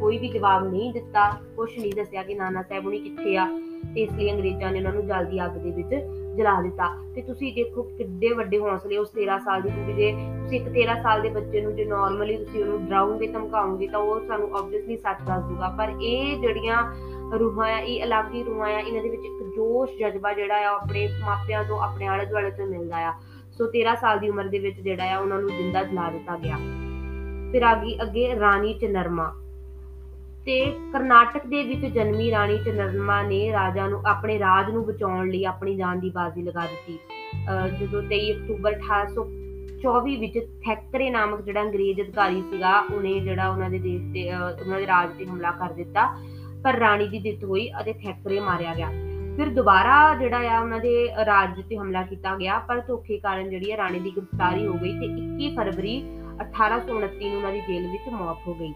ਕੋਈ 0.00 0.18
ਵੀ 0.18 0.28
ਜਵਾਬ 0.28 0.66
ਨਹੀਂ 0.66 0.92
ਦਿੱਤਾ 0.92 1.30
ਕੁਝ 1.56 1.70
ਨਹੀਂ 1.78 1.92
ਦੱਸਿਆ 1.96 2.22
ਕਿ 2.22 2.34
ਨਾਨਾ 2.34 2.62
ਸਾਹਿਬ 2.62 2.86
ਉਹਨੇ 2.86 2.98
ਕਿੱਥੇ 2.98 3.36
ਆ। 3.36 3.46
ਤੇ 3.94 4.02
ਇਸ 4.02 4.12
ਲਈ 4.12 4.30
ਅੰਗਰੇਜ਼ਾਂ 4.32 4.70
ਨੇ 4.72 4.78
ਉਹਨਾਂ 4.78 4.92
ਨੂੰ 4.92 5.06
ਜਲਦੀ 5.06 5.44
ਅੱਗ 5.44 5.56
ਦੇ 5.62 5.70
ਵਿੱਚ 5.70 5.94
ਜਲਾ 6.36 6.60
ਦਿੱਤਾ। 6.62 6.88
ਤੇ 7.14 7.22
ਤੁਸੀਂ 7.22 7.52
ਦੇਖੋ 7.54 7.82
ਕਿੱਡੇ 7.98 8.32
ਵੱਡੇ 8.34 8.58
ਹੌਸਲੇ 8.58 8.96
ਉਸ 8.96 9.10
13 9.16 9.38
ਸਾਲ 9.44 9.62
ਦੀ 9.62 9.68
ਕੁੜੀ 9.70 9.92
ਦੇ 9.92 10.10
ਤੁਸੀਂ 10.12 10.60
ਇੱਕ 10.60 10.68
13 10.68 10.94
ਸਾਲ 11.02 11.20
ਦੇ 11.22 11.28
ਬੱਚੇ 11.30 11.60
ਨੂੰ 11.60 11.74
ਜੇ 11.76 11.84
ਨਾਰਮਲੀ 11.84 12.36
ਤੁਸੀਂ 12.36 12.62
ਉਹਨੂੰ 12.62 12.86
ਡਰਾਉਂਗੇ, 12.86 13.26
ਧਮਕਾਉਂਗੇ, 13.26 13.86
ਤਾਂ 13.86 14.00
ਉਹ 14.00 14.20
ਸਾਨੂੰ 14.28 14.56
ਆਬਵੀਅਸਲੀ 14.56 14.96
ਸੱਚ 14.96 15.22
ਦੱਸ 15.26 15.44
ਦੂਗਾ। 15.44 15.68
ਪਰ 15.78 15.92
ਇਹ 16.00 16.36
ਜਿਹੜੀਆਂ 16.38 16.82
ਰੂਹਾਂ 17.32 17.68
ਆ, 17.72 17.78
ਇਹ 17.78 18.02
ਅਲੱਗ 18.04 18.34
ਹੀ 18.34 18.42
ਰੂਹਾਂ 18.44 18.68
ਆ, 18.68 18.78
ਇਹਨਾਂ 18.78 19.02
ਦੇ 19.02 19.08
ਵਿੱਚ 19.08 19.22
ਇੱਕ 19.24 19.42
ਜੋਸ਼, 19.56 19.92
ਜਜ਼ਬਾ 19.98 20.32
ਜਿਹੜਾ 20.32 20.56
ਆ 20.60 20.74
ਆਪਣੇ 20.74 21.08
ਮਾਪਿਆਂ 21.20 21.64
ਤੋਂ 21.64 21.78
ਆਪਣੇ 21.80 22.06
ਆਲੇ 22.06 22.26
ਦੁਆਲੇ 22.26 22.50
ਤੋਂ 22.50 22.66
ਮਿਲਦਾ 22.66 22.96
ਆ। 22.98 23.12
ਸੋ 23.52 23.66
13 23.70 23.94
ਸਾਲ 23.94 24.18
ਦੀ 24.18 24.28
ਉਮਰ 24.28 24.48
ਦੇ 24.48 24.58
ਵਿੱਚ 24.58 24.80
ਜਿਹੜਾ 24.80 25.12
ਆ, 25.12 25.18
ਉਹਨਾਂ 25.18 25.38
ਨੂੰ 25.40 25.50
ਜਿੰਦਾ 25.50 25.82
ਜਲਾ 25.82 26.10
ਦਿੱਤਾ 26.10 26.36
ਗਿਆ। 26.36 26.56
ਫਿਰ 27.52 27.62
ਆਗੀ 27.62 27.96
ਅੱਗੇ 28.02 28.34
ਰਾਣੀ 28.40 28.72
ਚਨਰਮਾ 28.74 29.32
ਤੇ 30.46 30.56
ਕਰਨਾਟਕ 30.92 31.46
ਦੇ 31.46 31.62
ਵਿੱਚ 31.64 31.84
ਜਨਮੀ 31.94 32.30
ਰਾਣੀ 32.30 32.58
ਚਨਰਮਾ 32.58 33.22
ਨੇ 33.22 33.52
ਰਾਜਾ 33.52 33.86
ਨੂੰ, 33.88 34.02
ਆਪਣੇ 34.06 34.38
ਰਾਜ 34.38 34.70
ਨੂੰ 34.70 34.84
ਬਚਾਉਣ 34.86 35.30
ਲਈ 35.30 35.44
ਆਪਣੀ 35.44 35.76
ਜਾਨ 35.76 36.00
ਦੀ 36.00 36.10
ਬਾਜ਼ੀ 36.10 36.42
ਲਗਾ 36.42 36.66
ਦਿੱਤੀ। 36.66 36.98
ਜਦੋਂ 37.80 38.02
23 38.02 38.32
ਅਕਤੂਬਰ 38.32 38.72
1824 38.72 40.16
ਵਿੱਚ 40.16 40.38
ਥੈਕਰੇ 40.64 41.10
ਨਾਮਕ 41.10 41.40
ਜਿਹੜਾ 41.40 41.62
ਅੰਗਰੇਜ਼ 41.62 42.00
ਅਧਿਕਾਰੀ 42.00 42.42
ਸੀਗਾ, 42.42 42.78
ਉਹਨੇ 42.94 43.18
ਜਿਹੜਾ 43.20 43.48
ਉਹਨਾਂ 43.48 43.70
ਦੇ 43.70 43.78
ਦੇਸ਼ 43.78 44.12
ਤੇ 44.14 44.30
ਉਹਨਾਂ 44.34 44.78
ਦੇ 44.78 44.86
ਰਾਜ 44.86 45.10
ਤੇ 45.18 45.26
ਹਮਲਾ 45.26 45.50
ਕਰ 45.50 45.72
ਦਿੱਤਾ। 45.72 46.06
ਪਰ 46.64 46.78
ਰਾਣੀ 46.78 47.06
ਦੀ 47.08 47.18
ਜਿੱਤ 47.18 47.44
ਹੋਈ 47.44 47.70
ਅਤੇ 47.80 47.92
ਥੈਕਰੇ 47.92 48.40
ਮਾਰਿਆ 48.40 48.74
ਗਿਆ। 48.74 48.90
ਫਿਰ 49.36 49.48
ਦੁਬਾਰਾ 49.48 50.14
ਜਿਹੜਾ 50.14 50.38
ਆ 50.48 50.60
ਉਹਨਾਂ 50.60 50.78
ਦੇ 50.80 51.08
ਰਾਜ 51.26 51.60
ਤੇ 51.60 51.76
ਹਮਲਾ 51.76 52.02
ਕੀਤਾ 52.02 52.34
ਗਿਆ, 52.36 52.58
ਪਰ 52.58 52.80
ਧੋਖੇ 52.80 53.18
ਕਾਰਨ 53.18 53.50
ਜਿਹੜੀ 53.50 53.70
ਹੈ 53.72 53.76
ਰਾਣੀ 53.76 53.98
ਦੀ 54.00 54.10
ਗ੍ਰਿਫਤਾਰੀ 54.10 54.66
ਹੋ 54.66 54.74
ਗਈ 54.74 54.92
ਤੇ 55.00 55.06
21 55.06 55.54
ਫਰਵਰੀ 55.56 55.96
1829 56.40 57.28
ਨੂੰ 57.28 57.36
ਉਹਨਾਂ 57.36 57.52
ਦੀ 57.52 57.60
ਜੇਲ੍ਹ 57.60 57.90
ਵਿੱਚ 57.92 58.08
ਮੌਤ 58.12 58.46
ਹੋ 58.48 58.54
ਗਈ। 58.54 58.72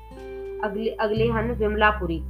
ਅਗਲੇ 0.67 0.95
ਅਗਲੇ 1.05 1.31
ਹਨ 1.31 1.53
ਵਿਮਲਾਪੁਰੀ। 1.53 2.21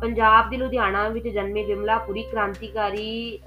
ਪੰਜਾਬ 0.00 0.48
ਦੇ 0.50 0.56
ਲੁਧਿਆਣਾ 0.56 1.08
ਵਿੱਚ 1.08 1.28
ਜਨਮੇ 1.28 1.62
ਵਿਮਲਾਪੁਰੀ 1.64 2.22
ਕ੍ਰਾਂਤੀਕਾਰੀ 2.22 3.38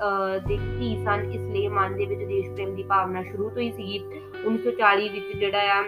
ਦੇ 0.48 0.58
ਧੀ 0.58 0.96
ਸਨ, 1.06 1.26
ਇਸ 1.32 1.42
ਲਈ 1.54 1.68
ਮਨ 1.68 1.96
ਦੇ 1.98 2.06
ਵਿੱਚ 2.06 2.24
ਦੇਸ਼ 2.24 2.50
ਪ੍ਰੇਮ 2.50 2.76
ਦੀ 2.76 2.84
ਭਾਵਨਾ 2.84 3.24
ਸ਼ੁਰੂ 3.24 3.50
ਤੋਂ 3.50 3.62
ਹੀ 3.62 3.72
ਸੀ 3.72 4.00
1940 4.46 5.10
ਵਿੱਚ 5.10 5.38
ਜਿਹੜਾ 5.38 5.64
ਆ 5.72 5.84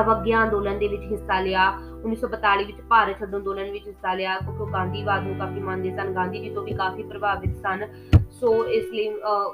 ਅਵਗਿਆ 0.00 0.42
ਅੰਦੋਲਨ 0.42 0.78
ਦੇ 0.78 0.88
ਵਿੱਚ 0.88 1.02
ਹਿੱਸਾ 1.10 1.40
ਲਿਆ। 1.40 1.72
1942 2.04 2.64
ਵਿੱਚ 2.66 2.80
ਭਾਰਤ 2.90 3.18
ਛੱਡੋ 3.18 3.36
ਅੰਦੋਲਨ 3.38 3.70
ਵਿੱਚ 3.72 3.86
ਹਿੱਸਾ 3.86 4.14
ਲਿਆ। 4.14 4.38
ਕਿਉਂਕਿ 4.38 4.72
ਗਾਂਧੀਵਾਦ 4.72 5.22
ਨੂੰ 5.22 5.34
ਕਾਫੀ 5.38 5.60
ਮੰਨਦੇ 5.60 5.90
ਸਨ। 5.96 6.12
ਗਾਂਧੀ 6.14 6.38
ਜੀ 6.38 6.50
ਤੋਂ 6.54 6.62
ਵੀ 6.62 6.72
ਕਾਫੀ 6.74 7.02
ਪ੍ਰਭਾਵਿਤ 7.02 7.56
ਸਨ। 7.56 7.86
ਸੋ 8.40 8.52
ਇਸ 8.66 8.90
ਲਈ 8.92 9.08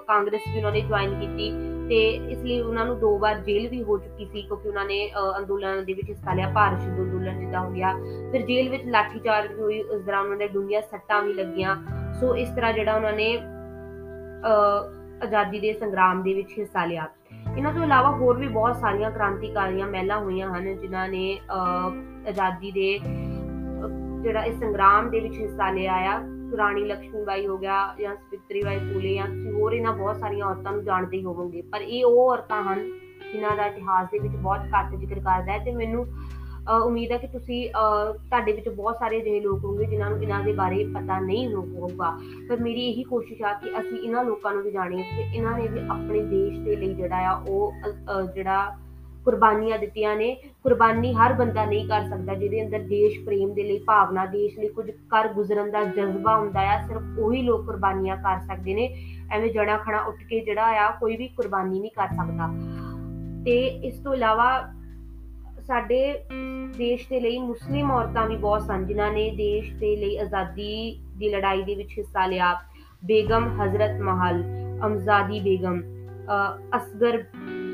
ਕਾਂਗਰਸ 0.09 0.41
ਵੀ 0.53 0.57
ਉਹਨਾਂ 0.57 0.73
ਨੇ 0.73 0.81
ਜੁਆਇਨ 0.81 1.19
ਕੀਤੀ 1.21 1.51
ਤੇ 1.89 2.01
ਇਸ 2.33 2.43
ਲਈ 2.43 2.61
ਉਹਨਾਂ 2.61 2.85
ਨੂੰ 2.87 2.99
ਦੋ 2.99 3.17
ਵਾਰ 3.19 3.39
ਜੇਲ੍ਹ 3.47 3.69
ਵੀ 3.71 3.83
ਹੋ 3.83 3.97
ਚੁੱਕੀ 3.99 4.27
ਸੀ 4.33 4.43
ਕਿਉਂਕਿ 4.43 4.69
ਉਹਨਾਂ 4.69 4.85
ਨੇ 4.85 4.99
ਅੰਦੋਲਨ 5.39 5.85
ਦੇ 5.85 5.93
ਵਿੱਚ 5.93 6.09
ਹਿੱਸਾ 6.11 6.35
ਲਿਆ। 6.35 6.49
ਭਾਰਤ 6.55 6.81
ਛੱਡੋ 6.83 7.03
ਅੰਦੋਲਨ 7.03 7.39
ਜਿੱਦਾਂ 7.41 7.61
ਹੋ 7.61 7.71
ਗਿਆ। 7.71 7.93
ਫਿਰ 8.33 8.43
ਜੇਲ੍ਹ 8.47 8.71
ਵਿੱਚ 8.71 8.85
ਲਾਠੀਚਾਰਜ 8.87 9.53
ਹੋਈ। 9.61 9.81
ਉਸ 9.83 10.03
ਦੌਰਾਨ 10.03 10.25
ਉਹਨਾਂ 10.25 10.37
ਦੇ 10.37 10.49
ਡੂੰਘੀਆਂ 10.49 10.83
ਸੱਟਾਂ 10.83 11.23
ਵੀ 11.23 11.33
ਲੱਗੀਆਂ। 11.35 11.77
ਸੋ 12.21 12.35
ਇਸ 12.37 12.49
ਤਰ੍ਹਾਂ 12.57 12.73
ਜਿਹੜਾ 12.73 12.97
ਉਹਨਾਂ 12.97 13.13
ਨੇ 13.13 13.35
ਆਜ਼ਾਦੀ 15.23 15.61
ਦੇ 15.61 15.73
ਸੰਗਰਾਮ 15.73 16.23
ਦੇ 16.23 16.35
ਵਿੱਚ 16.35 16.53
ਹਿੱਸਾ 16.59 16.85
ਲਿਆ। 16.85 17.07
ਇਹਨਾਂ 17.57 17.73
ਤੋਂ 17.73 17.83
ਇਲਾਵਾ 17.85 18.11
ਹੋਰ 18.11 18.39
ਵੀ 18.39 18.47
ਬਹੁਤ 18.49 18.77
ਸਾਰੀਆਂ 18.77 19.11
ਕ੍ਰਾਂਤੀਕਾਰੀਆਂ 19.11 19.87
ਮਹਿਲਾ 19.87 20.19
ਹੋਈਆਂ 20.19 20.49
ਹਨ, 20.53 20.77
ਜਿਨ੍ਹਾਂ 20.77 21.09
ਨੇ 21.09 21.41
ਆਜ਼ਾਦੀ 22.29 22.71
ਦੇ 22.73 22.99
ਜਿਹੜਾ 24.23 24.43
ਇਸ 24.45 24.59
ਸੰਗਰਾਮ 24.61 25.11
ਦੇ 25.11 25.21
ਵਿੱਚ 25.21 25.35
ਹਿੱਸਾ 25.35 25.71
ਲਿਆ 25.71 25.95
ਆ। 26.13 26.19
ਰਾਣੀ 26.59 26.85
ਲక్ష్ਮੀਬਾਈ 26.85 27.47
ਹੋ 27.47 27.57
ਗਿਆ 27.59 27.77
ਜਾਂ 28.01 28.15
ਸਵਿਤਰੀਬਾਈ 28.17 28.79
ਫੂਲੇ 28.79 29.15
ਜਾਂ 29.15 29.27
ਤੁਸੀਂ 29.27 29.53
ਹੋਰ 29.53 29.73
ਇਹਨਾਂ 29.73 29.93
ਬਹੁਤ 29.93 30.17
ਸਾਰੀਆਂ 30.17 30.47
ਔਰਤਾਂ 30.47 30.73
ਨੂੰ 30.73 30.85
ਜਾਣਦੇ 30.85 31.17
ਹੀ 31.17 31.25
ਹੋਵੋਗੇ। 31.25 31.63
ਪਰ 31.73 31.81
ਇਹ 31.81 32.05
ਉਹ 32.05 32.31
ਔਰਤਾਂ 32.31 32.63
ਹਨ 32.63 32.83
ਜਿਨ੍ਹਾਂ 33.33 33.57
ਦਾ 33.57 33.67
ਇਤਿਹਾਸ 33.67 34.09
ਦੇ 34.13 34.19
ਵਿੱਚ 34.19 34.35
ਬਹੁਤ 34.37 34.61
ਘੱਟ 34.75 34.95
ਜ਼ਿਕਰ 34.95 35.21
ਕਰਦਾ 35.21 35.53
ਹੈ 35.53 35.59
ਤੇ 35.65 35.73
ਮੈਨੂੰ 35.75 36.07
ਉਮੀਦ 36.71 37.13
ਹੈ 37.13 37.17
ਕਿ 37.19 37.27
ਤੁਸੀਂ 37.27 37.69
ਤੁਹਾਡੇ 37.71 38.53
ਵਿੱਚ 38.53 38.69
ਬਹੁਤ 38.69 38.99
ਸਾਰੇ 38.99 39.21
ਅਜਿਹੇ 39.21 39.41
ਲੋਕ 39.41 39.65
ਹੋਣਗੇ 39.65 39.85
ਜਿਨ੍ਹਾਂ 39.85 40.11
ਨੂੰ 40.11 40.23
ਇਹਨਾਂ 40.23 40.41
ਦੇ 40.41 40.53
ਬਾਰੇ 40.53 40.85
ਪਤਾ 40.95 41.19
ਨਹੀਂ 41.21 41.47
ਹੋਊਗਾ। 41.55 42.11
ਪਰ 42.49 42.61
ਮੇਰੀ 42.63 42.87
ਇਹੀ 42.91 43.03
ਕੋਸ਼ਿਸ਼ 43.03 43.43
ਆ 43.43 43.53
ਕਿ 43.53 43.71
ਅਸੀਂ 43.81 43.99
ਇਹਨਾਂ 43.99 44.25
ਲੋਕਾਂ 44.25 44.53
ਨੂੰ 44.55 44.63
ਵੀ 44.63 44.71
ਜਾਣੀਏ 44.71 45.03
ਕਿ 45.03 45.37
ਇਹਨਾਂ 45.37 45.57
ਨੇ 45.59 45.67
ਵੀ 45.69 45.81
ਆਪਣੇ 45.91 46.23
ਦੇਸ਼ 46.25 46.59
ਦੇ 46.61 46.77
ਲਈ 46.77 46.93
ਜਿਹੜਾ 46.95 47.27
ਆ, 47.31 47.33
ਉਹ 47.49 47.73
ਜਿਹੜਾ 48.35 48.77
ਕੁਰਬਾਨੀਆਂ 49.25 49.79
ਦਿੱਤੀਆਂ 49.79 50.15
ਨੇ। 50.17 50.35
ਕੁਰਬਾਨੀ 50.63 51.13
ਹਰ 51.15 51.33
ਬੰਦਾ 51.33 51.65
ਨਹੀਂ 51.65 51.87
ਕਰ 51.89 52.05
ਸਕਦਾ 52.05 52.35
ਜਿਹਦੇ 52.35 52.63
ਅੰਦਰ 52.63 52.79
ਦੇਸ਼ 52.79 53.19
ਪ੍ਰੇਮ 53.25 53.53
ਦੇ 53.55 53.63
ਲਈ 53.63 53.79
ਭਾਵਨਾ, 53.79 54.27
ਦੇਸ਼ 54.27 54.59
ਲਈ 54.59 54.69
ਕੁਝ 54.69 54.91
ਕਰ 54.91 55.29
ਗੁਜ਼ਰਨ 55.29 55.71
ਦਾ 55.71 55.83
ਜਜ਼ਬਾ 55.87 56.37
ਹੁੰਦਾ 56.39 56.61
ਆ, 56.61 56.81
ਸਿਰਫ 56.87 57.19
ਉਹੀ 57.19 57.43
ਲੋਕ 57.43 57.65
ਕੁਰਬਾਨੀਆਂ 57.67 58.17
ਕਰ 58.17 58.39
ਸਕਦੇ 58.41 58.75
ਨੇ। 58.75 58.89
ਐਵੇਂ 59.33 59.51
ਜੜਾ 59.51 59.77
ਖਣਾ 59.77 60.05
ਉੱਠ 60.05 60.23
ਕੇ 60.31 60.41
ਜਿਹੜਾ 60.41 60.67
ਆ, 60.79 60.91
ਕੋਈ 61.01 61.17
ਵੀ 61.17 61.29
ਕੁਰਬਾਨੀ 61.29 61.81
ਨਹੀਂ 61.81 61.91
ਕਰ 61.91 62.09
ਸਕਦਾ। 62.09 62.49
ਤੇ 63.45 63.61
ਇਸ 63.87 63.99
ਤੋਂ 63.99 64.15
ਇਲਾਵਾ 64.15 64.51
ਸਾਡੇ 65.67 65.99
ਦੇਸ਼ 66.77 67.09
ਦੇ 67.09 67.19
ਲਈ 67.21 67.39
ਮੁਸਲਿਮ 67.39 67.91
ਔਰਤਾਂ 67.91 68.27
ਵੀ 68.29 68.37
ਬਹੁਤ 68.37 68.63
ਸਨ, 68.63 68.87
ਜਿਨ੍ਹਾਂ 68.87 69.11
ਨੇ 69.13 69.31
ਦੇਸ਼ 69.37 69.73
ਦੇ 69.75 69.95
ਲਈ 69.97 70.17
ਆਜ਼ਾਦੀ 70.19 71.01
ਦੀ 71.19 71.29
ਲੜਾਈ 71.31 71.63
ਦੇ 71.63 71.75
ਵਿੱਚ 71.75 71.91
ਹਿੱਸਾ 71.99 72.27
ਲਿਆ। 72.27 72.53
ਬੇਗਮ 73.05 73.49
ਹਜ਼ਰਤ 73.61 74.01
ਮਹਲ, 74.01 74.43
ਅਮਜ਼ਾਦੀ 74.87 75.41
ਬੇਗਮ 75.41 75.81
ਅਸਗਰ 76.77 77.23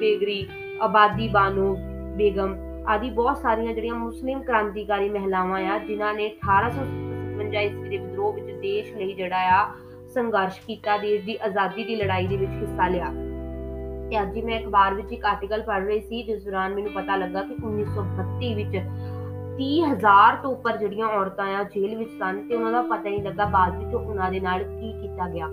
ਬੇਗਰੀ, 0.00 0.46
ਆਬਾਦੀ 0.82 1.28
ਬਾਨੂ 1.28 1.74
ਬੇਗਮ 2.16 2.54
ਆਦਿ 2.88 3.10
ਬਹੁਤ 3.10 3.38
ਸਾਰੀਆਂ 3.38 3.72
ਜਿਹੜੀਆਂ 3.74 3.94
ਮੁਸਲਿਮ 3.94 4.42
ਕ੍ਰਾਂਤੀਕਾਰੀ 4.42 5.08
ਮਹਿਲਾਵਾਂ 5.08 5.60
ਆ, 5.70 5.78
ਜਿਨ੍ਹਾਂ 5.78 6.12
ਨੇ 6.14 6.26
1857 6.26 7.62
ਈਸਵੀ 7.62 7.88
ਦੇ 7.88 7.96
ਵਿਦਰੋਹ 7.96 8.32
ਵਿੱਚ 8.32 8.50
ਦੇਸ਼ 8.60 8.92
ਲਈ 8.96 9.12
ਜਿਹੜਾ 9.12 9.42
ਆ 9.58 9.66
ਸੰਘਰਸ਼ 10.14 10.60
ਕੀਤਾ, 10.66 10.96
ਦੇਸ਼ 10.98 11.24
ਦੀ 11.24 11.38
ਆਜ਼ਾਦੀ 11.42 11.84
ਦੀ 11.84 11.96
ਲੜਾਈ 11.96 12.26
ਦੇ 12.26 12.36
ਵਿੱਚ 12.36 12.52
ਹਿੱਸਾ 12.52 12.88
ਲਿਆ। 12.88 13.12
ਤੇ 14.10 14.20
ਅੱਜ 14.20 14.36
ਹੀ 14.36 14.42
ਮੈਂ 14.42 14.58
ਅਖਬਾਰ 14.58 14.94
ਵਿੱਚ 14.94 15.12
ਇੱਕ 15.12 15.24
ਆਰਟੀਕਲ 15.26 15.62
ਪੜ੍ਹ 15.62 15.86
ਰਹੀ 15.86 16.00
ਸੀ, 16.00 16.22
ਜਿਸ 16.22 16.44
ਦੌਰਾਨ 16.44 16.74
ਮੈਨੂੰ 16.74 16.92
ਪਤਾ 16.92 17.16
ਲੱਗਾ 17.16 17.42
ਕਿ 17.42 17.54
1932 17.56 18.54
ਵਿੱਚ 18.54 18.76
30000 19.58 20.36
ਤੋਂ 20.42 20.50
ਉੱਪਰ 20.52 20.76
ਜਿਹੜੀਆਂ 20.76 21.06
ਔਰਤਾਂ 21.10 21.46
ਆ 21.54 21.62
ਜੇਲ੍ਹ 21.74 21.96
ਵਿੱਚ 21.98 22.10
ਸਨ 22.18 22.42
ਤੇ 22.48 22.54
ਉਹਨਾਂ 22.54 22.72
ਦਾ 22.72 22.82
ਪਤਾ 22.84 23.08
ਹੀ 23.08 23.10
ਨਹੀਂ 23.10 23.22
ਲੱਗਾ 23.22 23.44
ਬਾਅਦ 23.52 23.78
ਵਿੱਚ 23.78 23.94
ਉਹਨਾਂ 23.94 24.30
ਦੇ 24.30 24.40
ਨਾਲ 24.40 24.64
ਕੀ 24.64 24.92
ਕੀਤਾ 25.00 25.28
ਗਿਆ। 25.28 25.46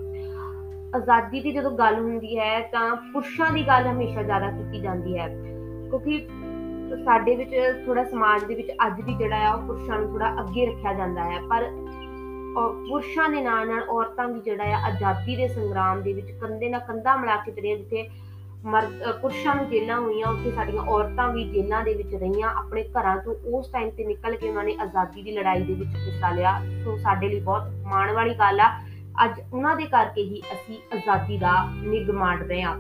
ਆਜ਼ਾਦੀ 0.95 1.39
ਦੀ 1.41 1.51
ਜਦੋਂ 1.51 1.71
ਗੱਲ 1.77 1.95
ਹੁੰਦੀ 1.95 2.38
ਹੈ 2.39 2.59
ਤਾਂ 2.71 2.95
ਪੁਰਸ਼ਾਂ 3.13 3.51
ਦੀ 3.51 3.67
ਗੱਲ 3.67 3.88
ਹਮੇਸ਼ਾ 3.88 4.24
ਜ਼ਿਆਦਾ 4.24 4.50
ਕੀਤੀ 4.51 4.81
ਜਾਂਦੀ 4.81 5.17
ਹੈ, 5.17 5.27
ਕਿਉਂਕਿ 5.89 6.27
ਸਾਡੇ 7.05 7.35
ਵਿੱਚ 7.35 7.55
ਥੋੜਾ 7.85 8.03
ਸਮਾਜ 8.03 8.43
ਦੇ 8.43 8.55
ਵਿੱਚ 8.55 8.71
ਅੱਜ 8.85 9.01
ਵੀ 9.01 9.13
ਜਿਹੜਾ 9.13 9.47
ਆ 9.47 9.53
ਉਹ 9.53 9.62
ਪੁਰਸ਼ਾਂ 9.67 10.00
ਨੂੰ 10.00 10.12
ਥੋੜਾ 10.12 10.29
ਅੱਗੇ 10.41 10.65
ਰੱਖਿਆ 10.65 10.93
ਜਾਂਦਾ 10.93 11.24
ਹੈ, 11.24 11.39
ਪਰ 11.50 11.63
ਔਰ 12.57 12.69
ਪੁਰਸ਼ਾਂ 12.89 13.27
ਦੇ 13.29 13.41
ਨਾਲ 13.41 13.67
ਨਾਲ 13.67 13.89
ਔਰਤਾਂ 13.89 14.27
ਵੀ 14.27 14.39
ਜਿਹੜਾ 14.41 14.75
ਆ 14.75 14.85
ਆਜ਼ਾਦੀ 14.88 15.35
ਦੇ 15.35 15.47
ਸੰਗਰਾਮ 15.47 16.01
ਦੇ 16.01 16.13
ਵਿੱਚ 16.13 16.31
ਕੰਧੇ 16.41 16.69
ਨਾਲ 16.69 16.81
ਕੰਧਾ 16.88 17.15
ਮਿਲਾ 17.15 17.35
ਕੇ 17.35 17.51
ਤੁਰੀਆਂ 17.51 17.77
ਜਿੱਥੇ 17.77 18.07
ਮਰਦ 18.65 19.10
ਅ, 19.10 19.12
ਪੁਰਸ਼ਾਂ 19.12 19.55
ਨੂੰ 19.55 19.69
ਜੇਲਾਂ 19.69 20.00
ਹੋਈਆਂ 20.01 20.27
ਉੱਥੇ 20.27 20.51
ਸਾਡੀਆਂ 20.51 20.84
ਔਰਤਾਂ 20.84 21.34
ਵੀ 21.34 21.43
ਜੇਲਾਂ 21.43 21.84
ਦੇ 21.84 21.93
ਵਿੱਚ 21.93 22.15
ਰਹੀਆਂ 22.15 22.50
ਆਪਣੇ 22.50 22.84
ਘਰਾਂ 22.84 23.17
ਤੋਂ 23.17 23.36
ਉਸ 23.53 23.67
ਟਾਈਮ 23.67 23.89
ਤੇ 23.89 24.05
ਨਿਕਲ 24.05 24.36
ਕੇ 24.36 24.50
ਉਹਨਾਂ 24.50 24.63
ਨੇ 24.63 24.75
ਆਜ਼ਾਦੀ 24.81 25.22
ਦੀ 25.22 25.31
ਲੜਾਈ 25.31 25.63
ਦੇ 25.63 25.74
ਵਿੱਚ 25.74 25.95
ਹਿੱਸਾ 25.95 26.29
ਲਿਆ। 26.29 26.62
ਸੋ 26.84 26.98
ਸਾਡੇ 26.98 27.29
ਲਈ 27.29 27.39
ਬਹੁਤ 27.39 27.62
ਮਾਣ 27.88 28.12
ਵਾਲੀ 28.12 28.34
ਗੱਲ 28.34 28.60
ਆ। 28.60 28.81
ਅੱਜ 29.25 29.41
ਉਹਨਾਂ 29.53 29.75
ਦੇ 29.75 29.86
ਕਰਕੇ 29.86 30.22
ਹੀ 30.22 30.41
ਅਸੀਂ 30.53 30.77
ਆਜ਼ਾਦੀ 30.93 31.38
ਦਾ 31.38 31.69
ਨਿੱਘ 31.74 32.12
ਮਾਣ 32.12 32.43
ਰਹੇ 32.43 32.62
ਹਾਂ। 32.62 32.77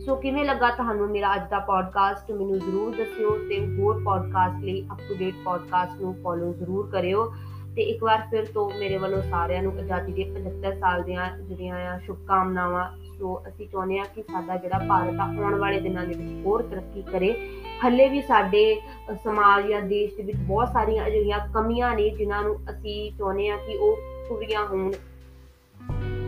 ਸੋ 0.00 0.16
ਕਿਵੇਂ 0.16 0.44
ਲੱਗਾ 0.44 0.70
ਤੁਹਾਨੂੰ 0.70 1.08
ਮੇਰਾ 1.08 1.34
ਅੱਜ 1.34 1.42
ਦਾ 1.50 1.58
ਪੋਡਕਾਸਟ 1.58 2.30
ਮੈਨੂੰ 2.30 2.58
ਜ਼ਰੂਰ 2.58 2.96
ਦੱਸਿਓ 2.96 3.38
ਤੇ 3.48 3.76
ਹੋਰ 3.76 4.02
ਪੋਡਕਾਸਟ 4.04 4.64
ਲਈ 4.64 4.86
ਅਪ 4.92 4.98
ਟੂ 5.08 5.14
ਡੇਟ 5.14 5.34
ਪੋਡਕਾਸਟ 5.44 6.00
ਨੂੰ 6.00 6.14
ਫੋਲੋ 6.22 6.52
ਜ਼ਰੂਰ 6.52 6.90
ਕਰਿਓ। 6.90 7.34
ਤੇ 7.76 7.82
ਇੱਕ 7.82 8.04
ਵਾਰ 8.04 8.18
ਫਿਰ 8.30 8.44
ਤੋਂ 8.44 8.70
ਮੇਰੇ 8.78 8.98
ਵੱਲੋਂ 8.98 9.22
ਸਾਰਿਆਂ 9.22 9.62
ਨੂੰ 9.62 9.72
ਆਜ਼ਾਦੀ 9.78 10.12
ਦੇ 10.12 10.24
75 10.24 10.80
ਸਾਲ 10.80 11.02
ਦੀਆਂ 11.02 11.38
ਜਿਹੜੀਆਂ 11.38 11.76
ਆ 11.76 11.98
ਸ਼ੁਭਕਾਮਨਾਵਾਂ। 11.98 12.90
ਸੋ 13.18 13.42
ਅਸੀਂ 13.48 13.68
ਚਾਹੁੰਦੇ 13.68 13.98
ਹਾਂ 13.98 14.04
ਕਿ 14.14 14.22
ਸਾਡਾ 14.22 14.56
ਜਿਹੜਾ 14.56 14.78
ਭਾਰਤ 14.88 15.14
ਆ 15.14 15.24
ਆਉਣ 15.24 15.54
ਵਾਲੇ 15.54 15.80
ਦਿਨਾਂ 15.80 16.06
ਦੇ 16.06 16.14
ਵਿੱਚ 16.14 16.46
ਹੋਰ 16.46 16.62
ਤਰੱਕੀ 16.62 17.02
ਕਰੇ। 17.02 17.50
ਹੱਲੇ 17.84 18.08
ਵੀ 18.08 18.22
ਸਾਡੇ 18.22 18.80
ਅ, 19.10 19.14
ਸਮਾਜ 19.14 19.66
ਜਾਂ 19.66 19.82
ਦੇਸ਼ 19.82 20.16
ਦੇ 20.16 20.22
ਵਿੱਚ 20.22 20.38
ਬਹੁਤ 20.38 20.68
ਸਾਰੀਆਂ 20.68 21.06
ਅਜਿਹੀਆਂ 21.06 21.38
ਕਮੀਆਂ 21.54 21.94
ਨੇ 21.94 22.10
ਜਿਨ੍ਹਾਂ 22.10 22.42
ਨੂੰ 22.42 22.56
ਅਸੀਂ 22.70 23.12
ਚਾਹੁੰਦੇ 23.12 23.48
ਹਾਂ 23.48 23.58
ਕਿ 23.58 23.76
ਉਹ 23.76 23.96
ਪੂਰੀਆਂ 24.28 24.66
ਹੋਣ। 24.66 24.92